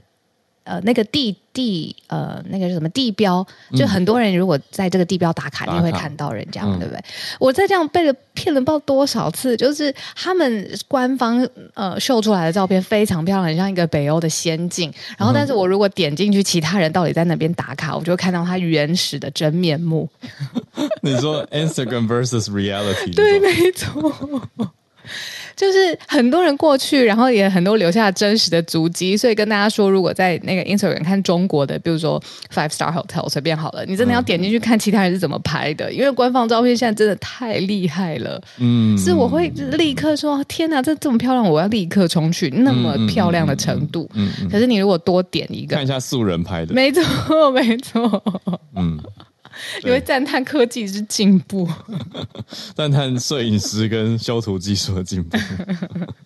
[0.69, 3.43] 呃，那个地地呃，那个什么地标，
[3.75, 7.03] 就很多人如果在这个地标打卡，嗯、你会看到人家嘛，对不对？
[7.39, 14.93] 我在这样被了骗了不知道多少次，就是他们官方呃秀出来的照片非常漂亮，很像一个北欧的仙境。
[15.17, 20.07] 然后，但是我如果点进去，其他人到底在那边打卡，我就会看到他原始的真面目。
[21.01, 23.13] 你说 Instagram versus reality？
[23.17, 24.13] 对，没错。
[25.59, 32.17] 就是很多人过去，然后也很多留下真实的足迹，所以跟大家说，如果在那个 Instagram 看中国的，比如说
[32.53, 38.41] Five Star Hotel 随便好了，你真的要点进去看其他人是怎么拍的，嗯、因为官方照片现在真的太厉害了。
[38.59, 44.09] 嗯，是我会立刻说，天哪，这这么漂亮，我要立刻冲去，那么漂亮的程度。
[44.13, 48.23] 嗯，嗯嗯嗯可是你如果多点一个，看一下素人拍的，没错，没错。
[48.77, 48.97] 嗯。
[49.83, 51.67] 你会赞叹科技之进步，
[52.75, 55.37] 赞叹摄影师跟修图技术的进步，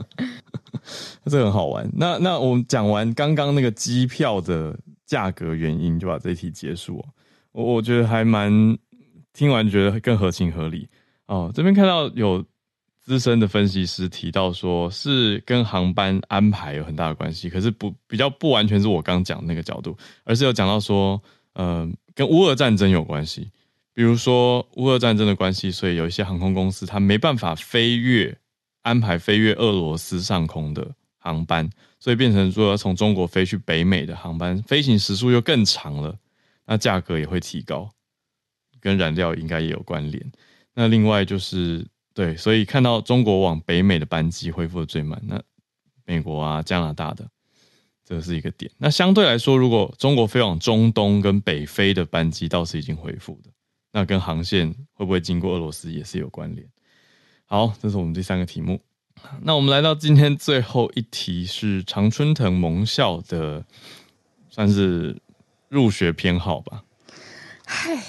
[1.25, 1.89] 这个很好玩。
[1.93, 7.03] 那那我们讲完刚刚那个机票的价格原因，就把这一题结束。
[7.51, 8.51] 我我觉得还蛮
[9.33, 10.87] 听完觉得更合情合理
[11.27, 11.51] 哦。
[11.53, 12.43] 这边看到有
[12.99, 21.21] 资深的分析师提到说，是跟航班安排有很大的关系，可是不比较不完全是我刚讲的那个角度，而是有讲到说，
[21.53, 21.91] 嗯、呃。
[22.15, 23.49] 跟乌俄战争有关系，
[23.93, 28.37] 比如说乌俄战争的关系，所以有一些航空公司它没办法飞越
[28.81, 30.87] 安排飞越俄罗斯上空的
[31.17, 36.17] 航班，所以变成说要从中国飞去北美的航班，飞行时数又更长了，
[36.65, 37.89] 那价格也会提高，
[38.79, 40.31] 跟燃料应该也有关联。
[40.73, 45.41] 那另外就是对，所以看到中国往北美的班机恢复的最慢，那
[46.05, 47.27] 美国啊、加拿大的。
[48.05, 48.69] 这是一个点。
[48.77, 53.49] 那相对来说，如果中国飞往中东跟北非的班机倒是已经恢复的，
[53.91, 56.67] 那跟航线会不会经过俄罗斯也是有关联。
[57.45, 58.79] 好，这是我们第三个题目。
[59.41, 63.63] 那我们来到今天最后一题，是常春藤盟校的，
[64.49, 65.15] 算是
[65.69, 66.83] 入学偏好吧？
[67.65, 68.03] 嗨，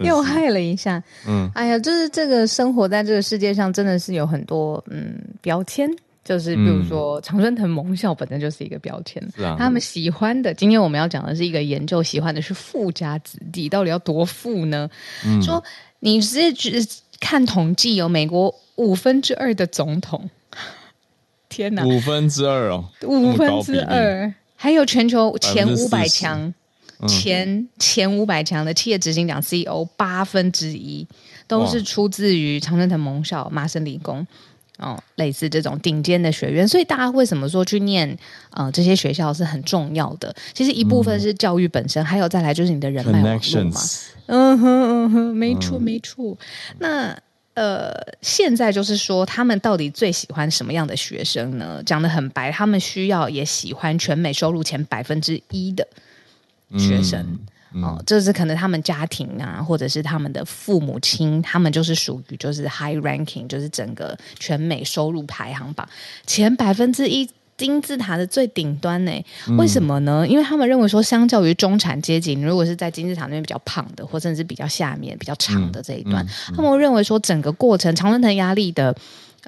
[0.00, 1.02] 又害了一下。
[1.26, 5.90] 嗯，哎呀， 就是这个生活在这个世界上，真的是有很多嗯标签。
[6.26, 9.22] 就是比如说，常春藤盟校本身就是一个标签。
[9.36, 14.90] 是啊，他们喜欢的，今天我们要讲的是一个研究，喜欢的是富家子弟，到底要多富呢？
[15.24, 15.62] 嗯、说
[16.00, 16.84] 你直接
[17.20, 20.28] 看统计，有美国五分之二的总统，
[21.48, 26.52] 天哪，五分之二哦，五分之二，还有全球前五百强，
[27.06, 31.06] 前、嗯、前五百强的企业执行长 CEO 八分之一
[31.46, 34.26] 都是出自于常春藤盟校、麻省理工。
[34.78, 38.16] 哦，类似这种顶尖的学院，所以大家为什么说去念
[38.50, 40.34] 呃这些学校是很重要的？
[40.52, 43.80] 其实一部分是教育本身，嗯、还有再来就是你的人脉网络嘛。
[44.26, 46.36] 嗯哼嗯哼，没错没错。
[46.72, 47.18] 嗯、那
[47.54, 51.82] 呃，现在就是说，他们到底最喜欢什么样的学生呢？
[51.86, 55.88] 讲的很白，他们需要也喜欢全美收入前百分之一的
[56.78, 57.20] 学生。
[57.20, 57.38] 嗯
[57.82, 65.88] 哦，就是可能他们家庭啊，或者是他们的父母亲，他们就是属于就是 high ranking，就是整个全美收入排行榜
[66.26, 69.12] 前百分之一金字塔的最顶端呢？
[69.58, 70.26] 为什么呢？
[70.28, 78.94] 因为他们认为说，相较于中产阶级，如果是在金字塔那边比较胖的，或者是比较下面比较长的这一段，他们会认为说，整个过程常春藤压力的。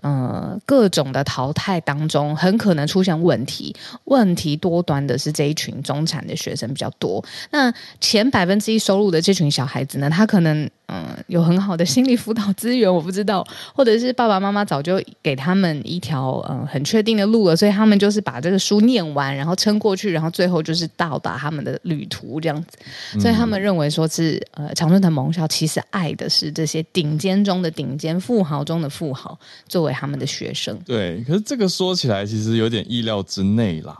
[0.02, 3.74] 呃，各种的淘汰当中，很可能出现问题。
[4.04, 7.24] 问题多端的是这一群中产的学生比较多。
[7.50, 10.68] 那前百分之一收入的这群小孩子呢，他可能。
[10.90, 23.20] 嗯，有很好的心理辅导资源，我不知道，或者是爸爸妈妈早就给他们一条嗯很确定的路了，所以他们就是把这个书念完，然后撑过去，然后最后就是到达他们的旅途这样子。
[23.20, 30.74] 所以他们认为说是呃长春藤盟校其实爱的是这些顶尖中的顶尖、富豪中的富豪作为他们的学生。
[30.86, 33.98] 对，可是这个说起来其实有点意料之内啦。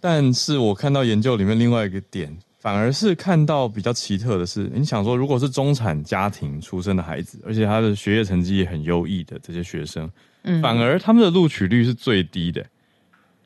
[0.00, 2.36] 但是我看到研究里面另外一个点。
[2.64, 10.10] 反而是看到比较奇特的是，你想说，如果是中产家庭出生的孩子，而且他的学业成绩也很优异的这些学生，
[10.44, 12.64] 嗯，反而他们的录取率是最低的，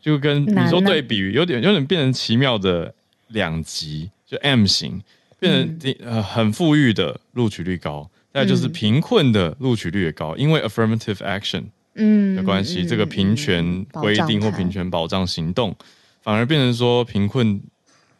[0.01, 2.95] 就跟你说对比，有点有点变成奇妙的
[3.27, 5.03] 两极，就 M 型，
[5.41, 11.65] 变成呃很富裕的录取率高，再就是贫困的录取率也高，因为 affirmative action
[11.97, 15.75] 嗯的关系，这个平权规定或平权保障行动，
[16.23, 17.61] 反而变成说贫困。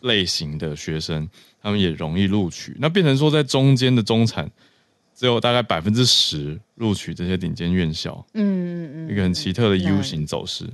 [0.01, 1.29] 类型的学生，
[1.61, 2.77] 他们也容易录取。
[2.79, 4.51] 那变成说，在中间的中产，
[5.15, 8.25] 只有大概百分之十录取这些顶尖院校。
[8.35, 10.65] 嗯嗯嗯，一个很奇特的 U 型走势。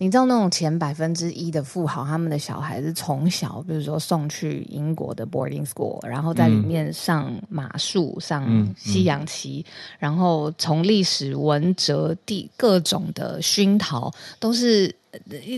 [0.00, 14.08] 你知道那种前百分之一的富豪，他们的小孩子从小，比如说送去英国的 boarding school，然后在里面上马术、上西洋棋，嗯嗯、然后从历史、文哲、地各种的熏陶，
[14.38, 14.94] 都是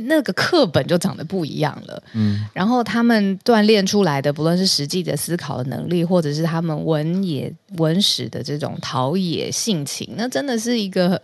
[0.07, 2.03] 那个课本就长得不一样了。
[2.15, 11.21] 嗯，然后他们锻炼出来的，不论是实际的思考的能力，或者是他们文野文史的这种陶冶性情，那真的是一个。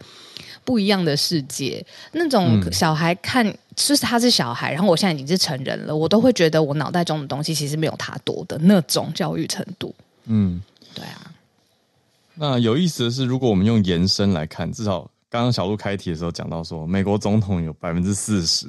[0.65, 9.95] 不一样的世界，那种小孩看，嗯、就是他是小孩，然后我现在已经是成人了，我都会觉得我脑袋中的东西其实没有他多的那种教育程度。
[10.25, 10.61] 嗯，
[10.93, 11.31] 对啊。
[12.35, 18.67] 那有意思的是，如果我们用延伸来看，至少刚刚小鹿开题的时候讲到说，美国总统有百分之四十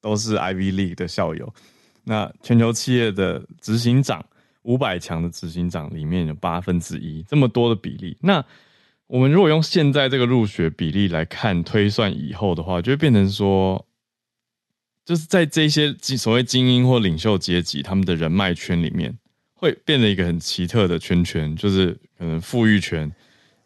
[0.00, 1.54] 都是 Ivy League 的校友，
[2.02, 4.24] 那全球企业的执行长
[4.62, 8.44] 五百强的执行长里面有八分之一这么多的比例，那
[9.06, 13.86] 我们如果用现在这个入学比例来看推算以后的话，就会变成说，
[15.04, 19.16] 就是在这些所谓精英或领袖阶级他们的人脉圈里面，
[19.54, 23.08] 会变成一个很奇特的圈圈，就是可能富裕圈。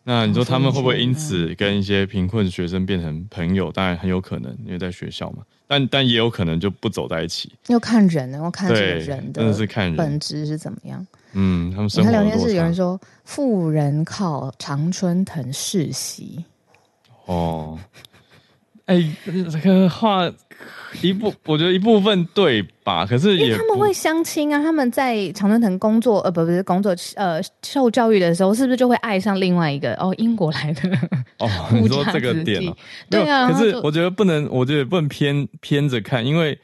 [0.06, 3.72] 那你说他们会不会因此跟一些贫困学生变成朋友？
[3.72, 5.38] 当然很有可能，因为在学校嘛。
[5.66, 7.50] 但但也有可能就不走在一起。
[7.68, 11.04] 要看人，要看这个人的，真的是看人本质是怎么样。
[11.32, 12.10] 嗯，他们生活。
[12.10, 16.44] 你看聊天室有人说，富人靠常春藤世袭。
[17.24, 17.78] 哦。
[18.86, 19.16] 哎、欸，
[19.50, 20.30] 这个话
[21.00, 23.06] 一部，我觉得一部分对吧？
[23.06, 30.90] 可是也他们会相亲啊，他们在常春藤工作，呃，不，不是工作，呃，受教育的时候，是不是就会爱上另外一个哦，英国来的？
[31.38, 32.76] 哦，你说这个点哦，
[33.08, 33.50] 对啊。
[33.50, 36.58] 可是我觉得不能，我觉得不能偏偏着看，因为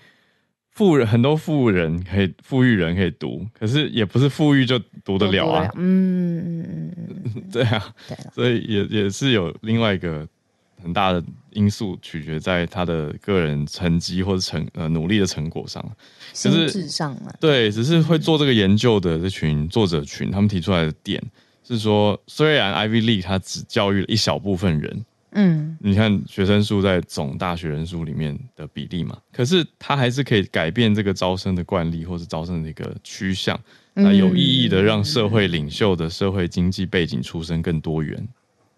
[0.72, 5.70] 富人很多富人可以，富裕人可以读，可是也不是富裕就读得了啊。
[5.76, 6.92] 嗯，
[7.50, 10.28] 对啊，对，所以也也是有另外一个。
[10.82, 11.22] 很大的
[11.52, 15.84] 因素取决在他的个人成绩或者成呃努力的成果上，
[16.32, 21.22] 心智上啊，对，只是会做这个研究的这群作者群，他们提出来的点
[21.62, 33.58] 是说，虽然 Ivy League 它只教育了一小部分人，嗯，你看学生数在总大学人数里面的比例嘛，可是它还是可以改变这个招生的惯例或者招生的一个趋向，
[33.94, 38.28] 那有意义的让社会领袖的社会经济背景出身更多元，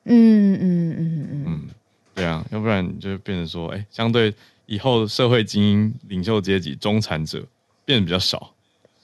[0.04, 1.44] 嗯嗯嗯嗯嗯。
[1.46, 1.68] 嗯
[2.14, 4.34] 对啊，要不然就变成说，哎、欸，相对
[4.66, 7.44] 以后社会精英、领袖阶级、中产者
[7.84, 8.52] 变得比较少。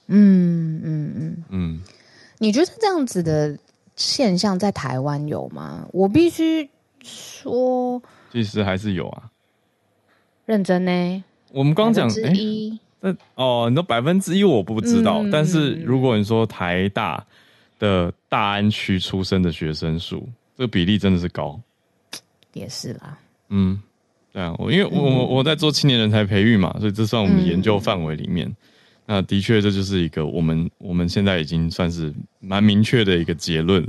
[0.09, 1.81] 嗯嗯嗯嗯，
[2.39, 3.59] 你觉得这样子的
[3.97, 5.87] 现象在台湾有吗？
[5.93, 6.69] 我必须
[7.03, 8.03] 说，
[8.33, 9.31] 其实还是有啊。
[10.47, 11.25] 认真呢？
[11.53, 12.33] 我们刚讲哎，
[13.01, 17.25] 那哦，你说百分之一我不知道，嗯、但是如果你说台大
[17.79, 21.61] 的大安区出生的学生数，这个比例真的是高。
[22.59, 23.81] 也是啦，嗯，
[24.33, 28.47] 对啊，我因为我我我在做青年人才培育嘛，所以这算我们的研究范围里面。
[28.49, 28.57] 嗯、
[29.07, 33.89] 那的确，这就是一个我们我们现在已经算是蛮明确的一个结论了。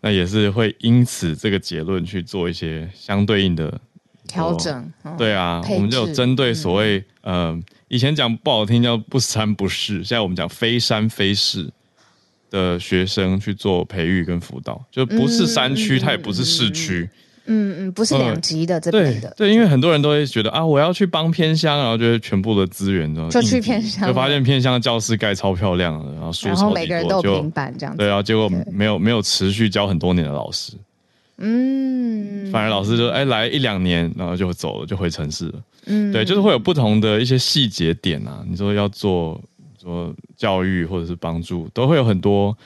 [0.00, 3.80] 那也是会因此这个结论去做一些相对应的
[4.26, 4.92] 调整。
[5.16, 11.72] 对啊，我们就有针对所谓、嗯、呃，以前讲不好听叫不三不四，现在我们讲非三非四
[12.50, 17.00] 的学生去做培育跟辅导，就不是山区，嗯、它也不是市区。
[17.00, 17.18] 嗯嗯，
[17.94, 30.72] 不是两级的、嗯、这边的，对，因为很多人都会觉得啊，我要去帮偏乡，然后觉得全部的资源都就去偏乡，就发现偏乡的教室盖超漂亮的，然后然后每个人都有平板这样子，对啊，结果没有没有持续教很多年的老师，
[31.38, 35.54] 嗯，反而老师就哎来一两年，然后就走了，就回城市了，
[35.86, 39.40] 嗯，对，就是会有不同的一些细节点啊，你说要做
[39.76, 42.56] 做教育或者是帮助，都会有很多。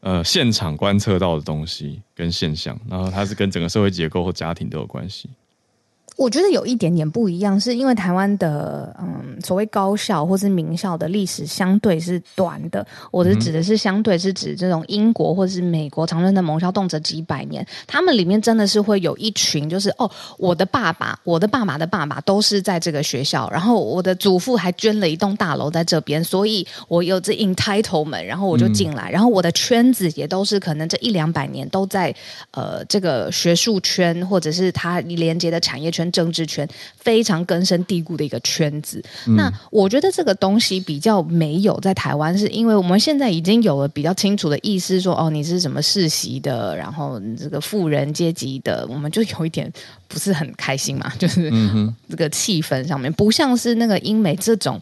[0.00, 5.28] 呃，现场观测到的东西跟现象，然后它是跟整个社会结构或家庭都有关系。
[6.20, 12.86] 我觉得有一点点不一样，是因为台湾的嗯所谓高校或是名校的历史相对是短的。
[13.10, 32.14] 我的指的是相对是指这种英国或者是美国常春的盟校动辄几百年，他们里面真的是会有一群，就是哦，我的爸爸、我的爸爸的爸爸都是在这个学校，然后我的祖父还捐了一栋大楼在这边，所以我有这 entitlement，然后我就进来，嗯、然后我的圈子也都是可能这一两百年都在
[32.50, 36.09] 呃这个学术圈或者是他连接的产业圈。
[36.10, 39.02] 政治圈非常根深蒂固的一个圈子。
[39.26, 49.72] 嗯、那我觉得这个东西比较没有在台湾，是因为我们现在已经有了比较清楚的意思说，说哦，你是什么世袭的，然后这个富人阶级的，我们就有一点
[50.08, 51.50] 不是很开心嘛， 就是
[52.08, 54.80] 这个气氛上面不像是那个英美这种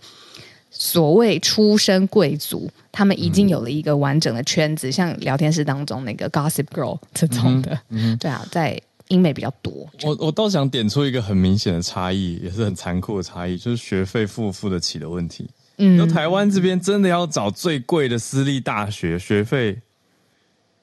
[0.70, 8.80] 所谓出身贵族，他们已经有了一个完整的圈子，嗯、像聊天室当中那个 Gossip Girl 这种的，嗯嗯、对啊，在。
[9.08, 15.48] 英美比较多，我我倒想点出一个很明显的差异，也是很残酷的差异，就是学费付不付得起的问题。
[15.78, 19.80] 嗯，那台湾这边真的要找最贵的私立大学，学费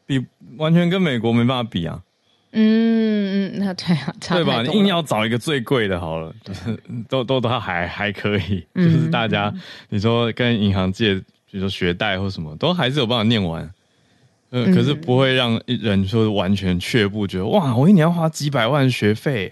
[0.05, 0.25] 比
[0.57, 2.01] 完全跟美国没办法比啊。
[2.57, 4.61] 嗯嗯，那对啊，对吧？
[4.63, 6.33] 你硬要找一个最贵的，好了，
[7.09, 9.53] 都都都还还可以，就是大家
[9.89, 13.69] 你说跟银行借，比如说学贷或什么，都还是有办法念完。
[14.55, 19.51] 呃，可是不会让人说完全却步，觉得哇，我一年要花几百万学费，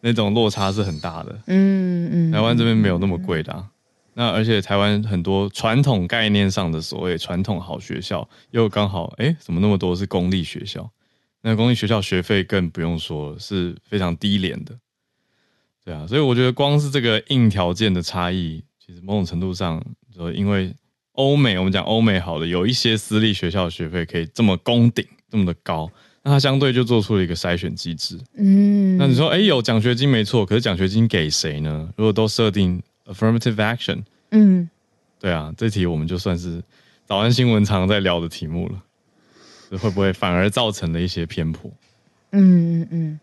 [0.00, 1.32] 那种落差是很大的。
[1.48, 3.68] 嗯嗯，嗯台湾这边没有那么贵的啊。
[4.12, 10.88] 那而且台湾很多传统概念上的所谓传统好学校，又刚好哎，怎么那么多是公立学校？
[11.42, 14.78] 那公立学校学费更不用说，是非常低廉的。
[15.84, 19.84] 对啊，所以我觉得光是这个硬条件的差异，其实某种程度上，
[20.14, 20.72] 说因为
[21.14, 25.90] 欧美，我们讲欧美好的，有一些私立学校的学费可以这么攻顶，这么的高，
[26.22, 28.18] 那它相对就做出了一个筛选机制。
[28.36, 31.88] 嗯，那你说，哎，有奖学金没错，可是奖学金给谁呢？
[31.96, 34.68] 如果都设定 affirmative action，嗯，
[35.20, 36.62] 对啊，这题我们就算是
[37.06, 38.82] 早安新闻常常在聊的题目了，
[39.70, 41.70] 这会不会反而造成了一些偏颇？
[42.34, 43.20] 嗯嗯嗯。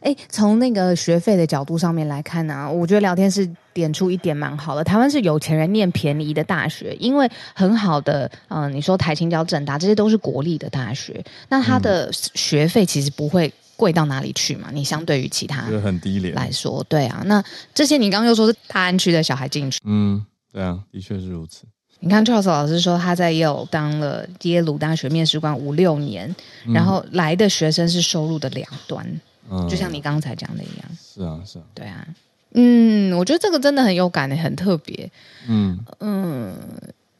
[0.00, 4.84] 哎，从那个学费的角度上面来看呢、啊，我觉得聊天是点出一点蛮好的。
[4.84, 14.68] 台湾是有钱人念便宜的大学，因为很好的，嗯、呃，你说台清交政大这些都是国立的大学，那它的学费其实不会贵到哪里去嘛。
[14.72, 17.22] 你相对于其他很低廉来说，对啊。
[17.26, 17.42] 那
[17.72, 21.64] 这些你刚刚又说是大安区的小孩进去，嗯，对啊，的确是如此。
[22.04, 26.32] 你看 Charles 老师说他在耶鲁当了耶鲁大学面试官五六年，
[26.66, 29.20] 然后来的学生是收入的两端。
[29.50, 32.06] 嗯，就像你刚才讲的一样，是啊，是啊，对啊，
[32.52, 35.10] 嗯，我觉得这个真的很有感的，很特别，
[35.48, 36.54] 嗯嗯，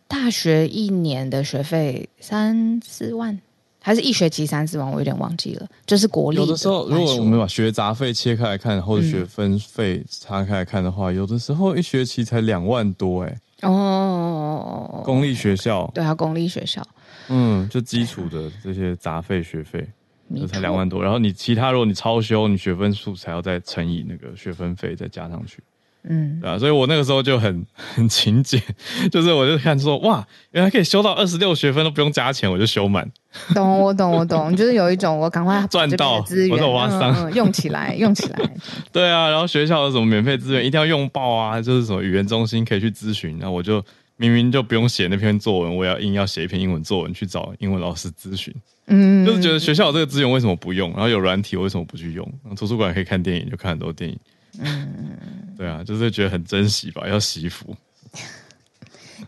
[0.06, 3.38] 大学一年的学费三四万，
[3.80, 6.44] 还是一学期三四万，我有点忘记了，就是国立的。
[6.44, 16.82] 有的时候，如果我们把学杂费切开来看，或者学分费拆开来看的话，嗯、有的时候一学期才两万多，哎，哦，公立学校，对啊，公立学校，
[17.28, 19.86] 嗯，就基础的这些杂费学费。
[20.34, 25.62] 就才两万多，然后你其他如果你超修，你学分数才要再乘以那个学分费再加上去，
[26.08, 28.62] 嗯，对啊，所以我那个时候就很 很勤俭，
[29.10, 33.10] 就是我就看说哇，原来可以修到二十六学分都不用加钱，我就修满。
[33.54, 38.38] 懂，我懂，我懂，就是有一种我赶快赚到资源，我挖商、嗯嗯、用起来，用起来。
[38.92, 43.84] 对啊，然后学校有什么免费资源一定要用爆啊，就是什么语言中心可以去咨询，然后我就。
[44.16, 48.54] 明明就不用写那篇作文，我要硬要写一篇英文作文去找英文老师咨询。
[48.86, 50.92] 嗯，就是觉得学校有这个资源为什么不用？
[50.92, 52.24] 然后有软体为什么不去用？
[52.56, 54.16] 图书馆可以看电影，就看很多电影。
[54.60, 55.16] 嗯，
[55.56, 57.74] 对啊，就是觉得很珍惜吧， 要惜福。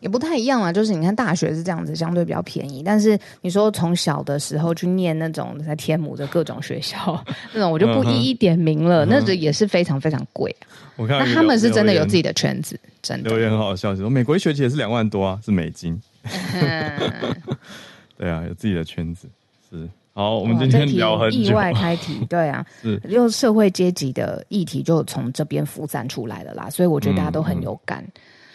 [0.00, 2.82] 也不太一样啊，就是你看大学是这样子，相对比较便宜。
[2.84, 7.24] 但是你说从小的时候去念那种在天母的各种学校，
[7.54, 10.54] 那种我就不一一点名了，嗯、那个也是非常非常贵。
[10.96, 13.30] 我看那他们是真的有自己的圈子，真的。
[13.30, 15.98] 留言很好笑，说美国一学期也是两万多啊，是美金。
[18.18, 19.28] 对啊，有自己的圈子
[19.70, 19.88] 是。
[20.16, 28.02] 好，我们今天聊很意外开题， 对啊，是就社会阶级的议题就从这边浮散出来了啦，所以我觉得大家都很有感。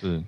[0.02, 0.24] 嗯嗯、是。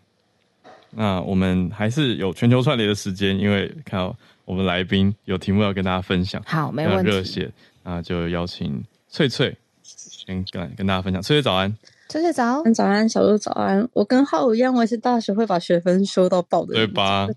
[0.92, 4.16] 那我们还是有全球串联的时间，因为看到
[4.46, 7.10] 我们来宾有题目要跟大家分享，好，没问题。
[7.10, 11.20] 热血，那就邀请翠翠先跟跟大家分享。
[11.20, 11.76] 翠翠早安，
[12.10, 13.90] 翠翠早安，早安，小鹿早安。
[13.94, 17.28] 我跟浩一样，我也是大学会把学分修到爆的，对吧？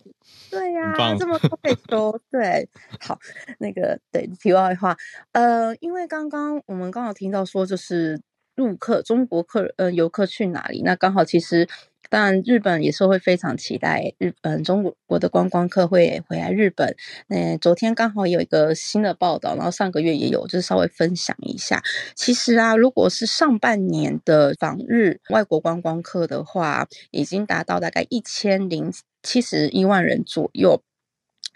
[0.51, 2.21] 对呀、啊，这么多可以说。
[2.31, 2.69] 对，
[3.01, 3.19] 好，
[3.59, 4.97] 那个对，题外话，
[5.33, 8.21] 呃，因为刚刚我们刚好听到说，就是
[8.55, 11.69] 入客中国客呃游客去哪里，那刚好其实。
[12.09, 16.97] 但，日本也是会非常期待日本中国的观光客会回来日本。
[17.29, 21.83] 那昨天刚好有一个新的报道，然后上个月也有，就是稍微分享一下。
[22.15, 28.93] 其实啊，如果是上半年的访日外国观光客的话，已经达到大概一千零
[29.23, 30.83] 七十一万人左右。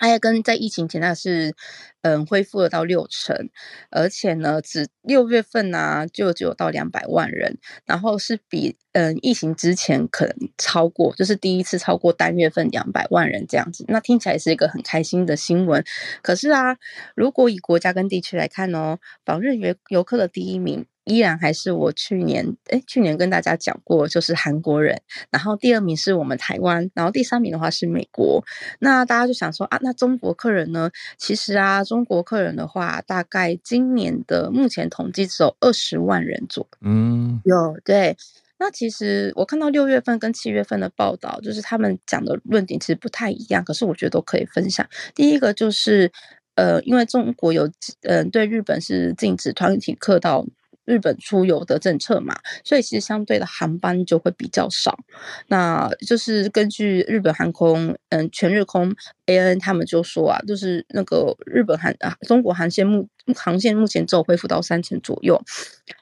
[0.00, 1.54] 还有跟在疫情前那是，
[2.00, 3.50] 嗯，恢复了到六成，
[3.90, 15.84] 而且呢，只六月份呢、就只有到两百万人，然后是比嗯疫情之前可能超过，就是第一次超过单月份两百万人这样子，那听起来是一个很开心的新闻。
[16.22, 16.78] 可是啊，
[17.14, 20.86] 如果以国家跟地区来看哦，访日游游客的第一名。
[21.04, 28.44] 依然还是我去年诶，去年跟大家讲过，就是韩国人，然后第二名是我们台湾，然后第三名的话是美国。
[28.78, 30.90] 那大家就想说啊，那中国客人呢？
[31.16, 36.78] 其实啊，中国客人的话，大概今年的目前统计只有二十万人左右。
[36.82, 38.16] 嗯，有对。
[38.58, 44.86] 那其实我看到六月份跟七月份的报道，就是他们讲的论点其实不太一样，可是我觉得都可以分享。
[45.14, 46.12] 第一个就是
[46.56, 47.66] 呃，因为中国有
[48.02, 50.46] 嗯、呃，对日本是禁止团体客到。
[50.90, 54.98] 日本出游的政策嘛，所以其实相对的航班就会比较少。
[55.46, 58.92] 那就是根据日本航空，嗯，全日空
[59.26, 65.40] A N 他们就说啊，就是那个日本航啊，中国航线目航线目前只有恢复到三成左右。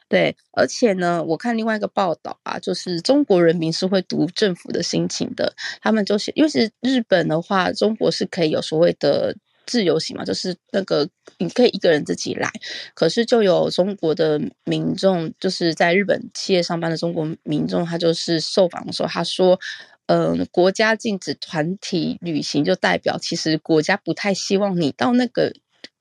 [0.08, 5.52] 对，而且呢，我看另外一个报道啊，就是中国人民是会读政府的心情的。
[5.82, 9.36] 他们就是，因为是日本的话，中国是可以有所谓的。
[9.68, 11.06] 自由行嘛，就是那个
[11.36, 12.50] 你可以一个人自己来，
[12.94, 19.60] 可是就有中国的民众，就是在日本企业上班的中国民众，他就是受访的时候，他说，
[20.06, 25.52] 嗯、呃，国家禁止团体旅行，就代表其实国家不太希望你到那个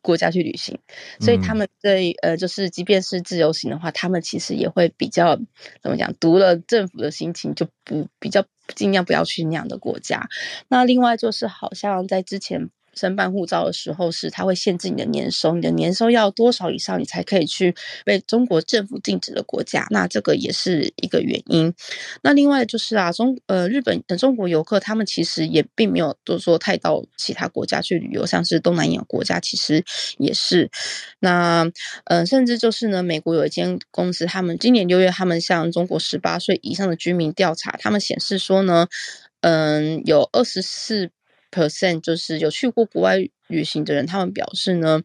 [0.02, 0.80] 国家去旅行，
[1.20, 5.36] 所以他们对呃，就是即便是自由行的话，他们其实也会比较
[5.84, 8.46] 怎么讲，读了政府的心情就不比较
[8.76, 10.30] 尽量不要去那样的国家。
[10.70, 12.70] 那另外就是好像在之前。
[12.98, 19.88] 申办护照的时候，是它会限制你的年收，你的年收要多少以上，你才可以去被中国政府禁止的国家。
[19.92, 21.74] 那这个也是一个原因。
[22.24, 29.84] 那另外就是啊，中呃日本的中国游客，他们其实也并没有都说太到其他国家去旅游，像是东南亚国家，其实
[30.18, 30.70] 也是。
[31.20, 31.70] 那
[32.06, 38.88] 呃，甚至就是呢，美国有一间公司，他们今年六月，他们向中国十八岁以上的居民调查，他们显示说呢，
[39.42, 41.12] 嗯、有二十四。
[41.58, 45.02] Percent 就是有去过国外旅行的人，他们表示呢，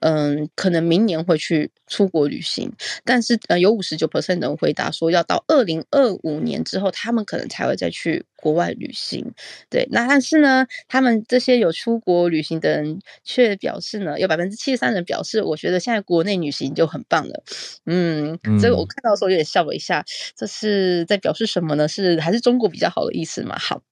[0.00, 2.72] 嗯，可能明年会去出国旅行，
[3.04, 9.32] 但是呃，有五十九 percent 的人回答说，要到二零二五年之后，他们可能才会再去国外旅行。
[9.68, 17.44] 对，那但是呢，他们这些有出国旅行的人却表示呢，有百分之七十三人表示，我觉得现在国内旅行就很棒了。
[17.86, 20.04] 嗯，所以我看到的时候有点笑了一下，
[20.36, 21.86] 这是在表示什么呢？
[21.86, 23.58] 是还是中国比较好的意思嘛？
[23.58, 23.82] 好。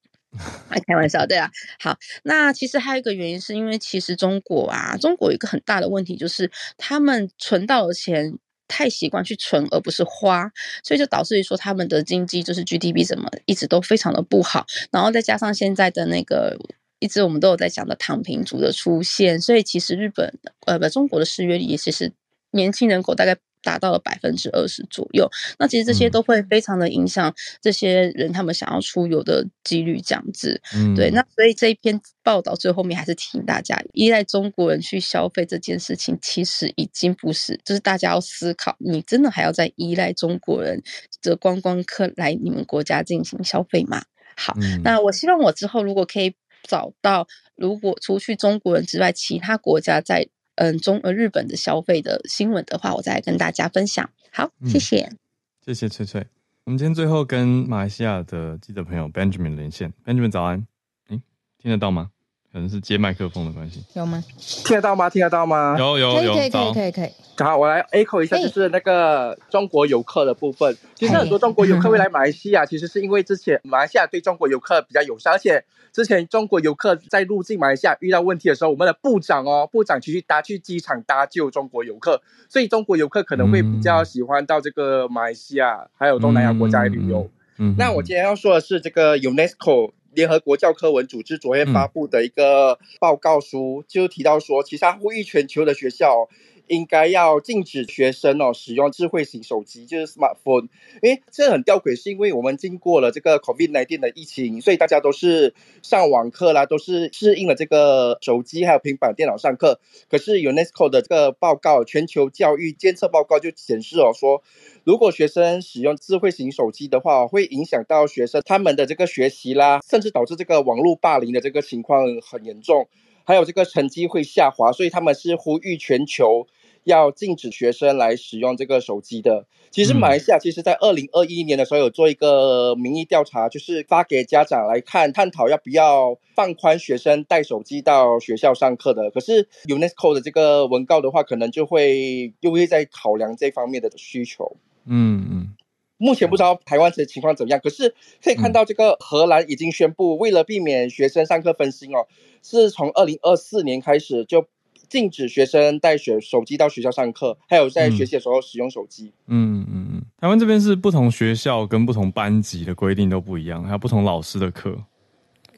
[0.68, 1.51] 爱 开玩笑，对啊，
[1.81, 10.51] 好，那其实还有一个原因，是因为其实中国啊，中国有一个很大的问题，就是他们存到的钱太习惯去存，而不是花，
[10.85, 16.57] 所以就导致于说他们的经济就是 GDP 怎么一直都非常的不好，然后再加上现在的那个
[17.01, 22.12] 一直我们都有在讲的躺平族的出现，所以其实日本呃不中国的失业率其实
[22.53, 23.37] 年轻人口大概。
[23.62, 30.61] 达到了百分之二十左右，那其实这些都会非常的影响这些人他们想要出游的几率，这样子。
[30.74, 31.11] 嗯，对。
[31.11, 40.82] 那所以这一篇报道最后面还是提醒大家，依赖中国人去消费这件事情，其实已经不是，就是大家要思考，你真的还要再依赖中国人
[41.22, 44.02] 的观光客来你们国家进行消费吗？
[44.36, 46.34] 好，嗯，那我希望我之后如果可以
[46.66, 50.28] 找到，如果除去中国人之外，其他国家在。
[50.61, 54.11] 嗯，中呃日本的消费的新闻的话，我再来跟大家分享。
[54.30, 55.16] 好，谢谢，嗯、
[55.64, 56.26] 谢谢翠翠。
[56.64, 60.66] 我们今天最后跟马来西亚的记者朋友 Benjamin 连线，Benjamin 早安，
[61.08, 61.22] 诶，
[61.56, 62.11] 听得到吗？
[62.53, 64.22] 可能是接麦克风的关系，有吗？
[64.36, 65.09] 听得到吗？
[65.09, 65.76] 听得到吗？
[65.78, 67.11] 有有有，可以可以可以可以。
[67.38, 70.76] 好，我来 echo 一下，就是那个中国游客的部分。
[70.96, 87.30] 其实很多中国游客会来马来西亚，其实是因为之前马来西亚对中国游客比较友善，而且之前中国游客在入境马来西亚遇到问题的时候，我们的部长哦，部长其实搭去机场搭救中国游客，所以中国游客可能会比较喜欢到这个马来西亚还有东南亚国家来旅游。
[87.59, 89.92] 嗯，那我今天要说的是这个 UNESCO。
[90.12, 96.28] 联合国教科文组织昨天发布的一个报告书，就提到说，其实它呼吁全球的学校
[96.71, 100.68] 应该要禁止学生哦使用智慧型手机，就是 smartphone。
[101.03, 109.81] 因为这很吊诡，是因为我们经过了这个 COVID-19 的疫情，所以大家都是上网课啦，都是适应了这个手机还有平板电脑上课。
[110.09, 114.43] 可是 UNESCO 的这个报告，全球教育监测报告就显示哦说。
[114.83, 122.89] 如果学生使用智慧型手机的话，会影响到学生他们的这个学习啦，甚至导致这个网络霸凌的这个情况很严重，
[123.25, 126.47] 还有这个成绩会下滑，所以他们是呼吁全球
[126.85, 129.47] 要禁止学生来使用这个手机的。
[129.70, 139.11] 其实马来西亚其实在二零二一年的时候有做一个民意调查，就是发给家长来看，探讨要不要放宽学生带手机到学校上课的。
[139.11, 144.57] 可是 UNESCO 的这个文告的话，可能就会又会在考量这方面的需求。
[144.87, 145.55] 嗯嗯，
[145.99, 152.09] 目前不知道台湾的情况怎么样，可是可以看到这个荷兰已经宣布，为了避免学生上课分心哦，
[152.43, 154.47] 是从二零二四年开始就
[154.91, 159.11] 禁止学生带学手机到学校上课，还有在学习的时候使用手机。
[159.28, 164.76] 嗯嗯嗯，台湾这边是不同学校跟不同班级的规定都不一样，还有不同老师的课，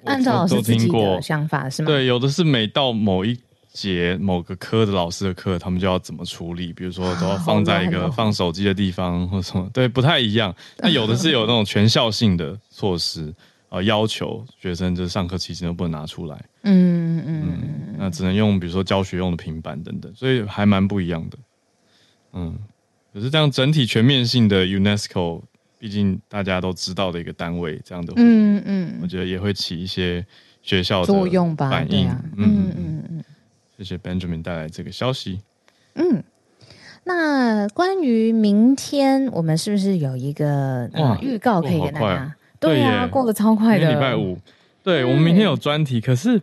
[0.04, 1.86] 按照老师自己的想法是吗？
[1.86, 3.36] 对，有的是每到某一。
[3.72, 6.74] 节某个科的老师的课，他们就要怎么处理？
[6.74, 10.54] 比如说，都要放在一个放手机的地方，或者什么，对，不太一样。
[10.76, 13.32] 那有的是有那种全校性的措施啊、
[13.72, 16.36] 呃，要求学生就是上课期间都不能拿出来。
[16.64, 21.38] 嗯嗯嗯，那只能用比如说教学用的平板等等，所以还蛮不一样的。
[22.34, 22.58] 嗯，
[23.14, 25.40] 可是这样整体全面性的 UNESCO，
[25.78, 30.22] 毕竟大家都知道的一个单位，这样的，嗯嗯，我觉得也会起一些
[30.60, 32.10] 学校的作用吧，反应。
[32.10, 33.24] 嗯嗯嗯嗯。
[33.78, 35.40] 谢谢 Benjamin 带来这个消息。
[35.94, 36.22] 嗯，
[37.04, 42.36] 那关于明天，我们是不是有一个哇预告可以给大家？
[42.70, 43.92] 对呀，过得超快的。
[43.92, 44.38] 礼拜五，
[44.82, 46.00] 对，我们明天有专题。
[46.00, 46.40] 可是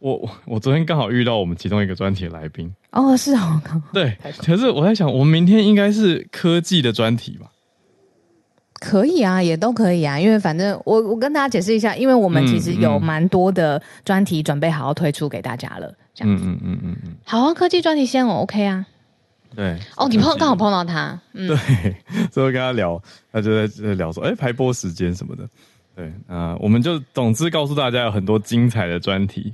[0.00, 2.70] 我我昨天刚好遇到我们其中一个专题的来宾。
[2.90, 3.60] 哦，是哦，
[3.92, 4.16] 对。
[4.44, 7.46] 可是我在想，我们明天应该是科技的专题吧？
[8.80, 16.44] 可以啊，也都可以啊，因为反正我我跟大家解释一下，因为我们其实有蛮多的专题准备好要推出给大家了，这样子。
[16.46, 18.86] 嗯嗯嗯嗯好啊，科技专题先我 OK 啊。
[19.54, 19.78] 对。
[19.96, 21.18] 哦，你碰刚好碰到他。
[21.32, 21.56] 嗯、对，
[22.32, 23.00] 所以跟他聊，
[23.32, 25.48] 他就在在聊说，哎，排播时间什么的。
[25.94, 29.52] 对啊、呃，我们就总之告诉大家有很多精彩的专题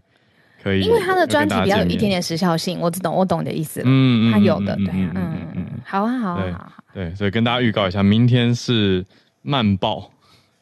[0.62, 3.86] 可以，因为他的专题比较有一点点时效性，我只懂我懂你的意思了。
[3.88, 6.72] 嗯嗯，他有的，对嗯嗯嗯，好啊好啊好啊。
[6.92, 9.04] 对，所以跟大家预告一下，明天是
[9.42, 10.10] 慢报，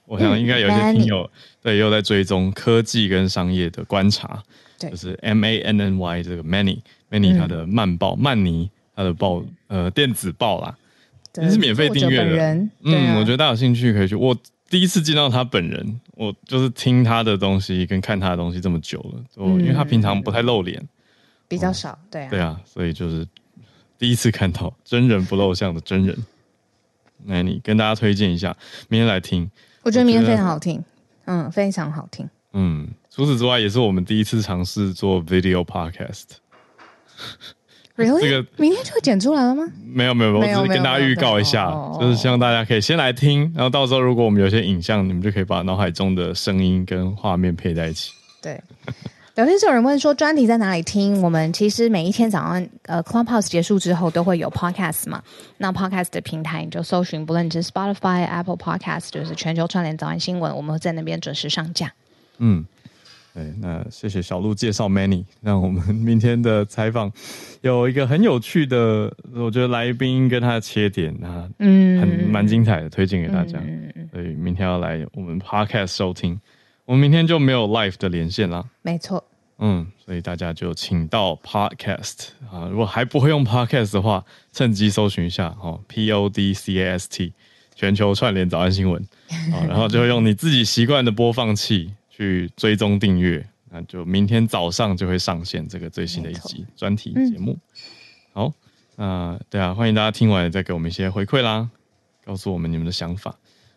[0.07, 1.31] 我想应该有些听友、嗯、
[1.63, 4.43] 对也有在追踪科技跟商业的观察，
[4.79, 6.81] 对就是 M A N N Y 这个 Manny
[7.11, 10.77] Manny 他的慢报，曼尼他的报呃电子报啦，
[11.37, 12.45] 也是免费订阅的。
[12.45, 14.15] 啊、嗯，我觉得大家有兴趣可以去。
[14.15, 14.37] 我
[14.69, 20.83] 第一次见到他本人，我就是听他的东西跟看他的东西这么久了，嗯、因为他平常不太露脸，
[21.49, 23.27] 比较少，对啊，对啊，所以就是。
[23.97, 26.19] 第一次看到真人不露相的真人，
[27.25, 28.55] 那你跟大家推荐一下，
[28.89, 29.49] 明天来听。
[29.83, 30.85] 我觉得明天非常好听，
[31.27, 32.29] 嗯，非常好听。
[32.53, 36.25] 嗯，除此之外，也是我们第一次尝试做 video podcast。
[37.97, 38.21] Really？
[38.21, 39.65] 这个明天就会剪出来了吗？
[39.85, 41.71] 没有没有，没有，我只是跟大家预告一下，
[42.01, 48.11] 就是希望大家可以先来听，然后到时候如果我们有些影像，你们就可以把脑海中的声音跟画面配在一起。
[48.43, 48.61] 对。
[49.37, 51.21] 聊天室有人问说，专题在哪里听？
[51.21, 55.21] 我们其实每一天早上，呃，Clubhouse 结束之后都会有 Podcast 嘛。
[55.59, 61.93] 那 Podcast 的平台你就搜寻，不论你是 Spotify、Apple Podcast，就是全球串联早安新闻，我们会在那边准时上架。
[62.39, 62.65] 嗯，
[63.35, 67.11] 对，那谢谢小鹿介绍 Manny，让我们明天的采访
[67.63, 73.59] 有一个很有趣的，我觉得来宾跟他的切点啊，嗯，很蛮精彩的，推荐给大家。
[73.59, 76.41] 嗯，所以明天要来我们 Podcast 收听。
[76.85, 78.65] 我们明天就没有 live 的连线啦。
[78.83, 79.25] 没错。
[79.59, 87.33] 嗯，所以大家就请到 Podcast 啊，如果还不会用 Podcast 的话，趁机搜寻一下哦，P O D C A S T
[87.75, 89.03] 全球串联早安新闻
[89.53, 97.59] 啊，然后就会用你自己习惯的播放器去追踪订阅，那就明天早上就会上线这个最新的一集专题节目。
[98.33, 98.53] 好，
[98.97, 101.69] 那对啊，欢迎大家听完再给我们一些回馈啦，
[102.25, 103.37] 告诉我们你们的想法。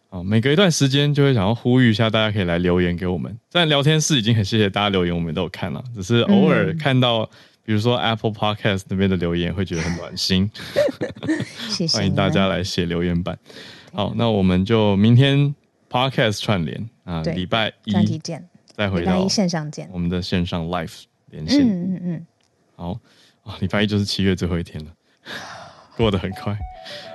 [0.10, 3.36] 啊，每隔一段时间就会想要呼吁一下，大家可以来留言给我们。
[3.50, 7.30] 在聊天室已经很谢谢大家留言，我们都有看了，只是偶尔看到，嗯、
[7.66, 10.50] 比如说 Apple Podcast 那边的留言，会觉得很暖心。
[11.70, 13.38] 谢谢，欢迎大家来写留言板。
[13.92, 15.54] 好，那我们就明天
[15.90, 18.46] Podcast 串联啊，礼拜一专题见，
[18.76, 21.62] 再回到线上见，我们的线上 Live 连线。
[21.62, 22.26] 嗯嗯嗯。
[22.76, 23.00] 好
[23.44, 24.92] 啊，礼拜一就是七月最后一天了，
[25.96, 26.56] 过得很快。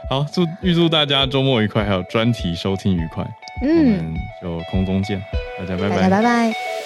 [0.09, 3.23] 好，祝预祝大家周末愉快，还有专题收听愉快。
[3.63, 5.23] 嗯，我们就空中见，
[5.59, 6.82] 大家拜拜，拜拜。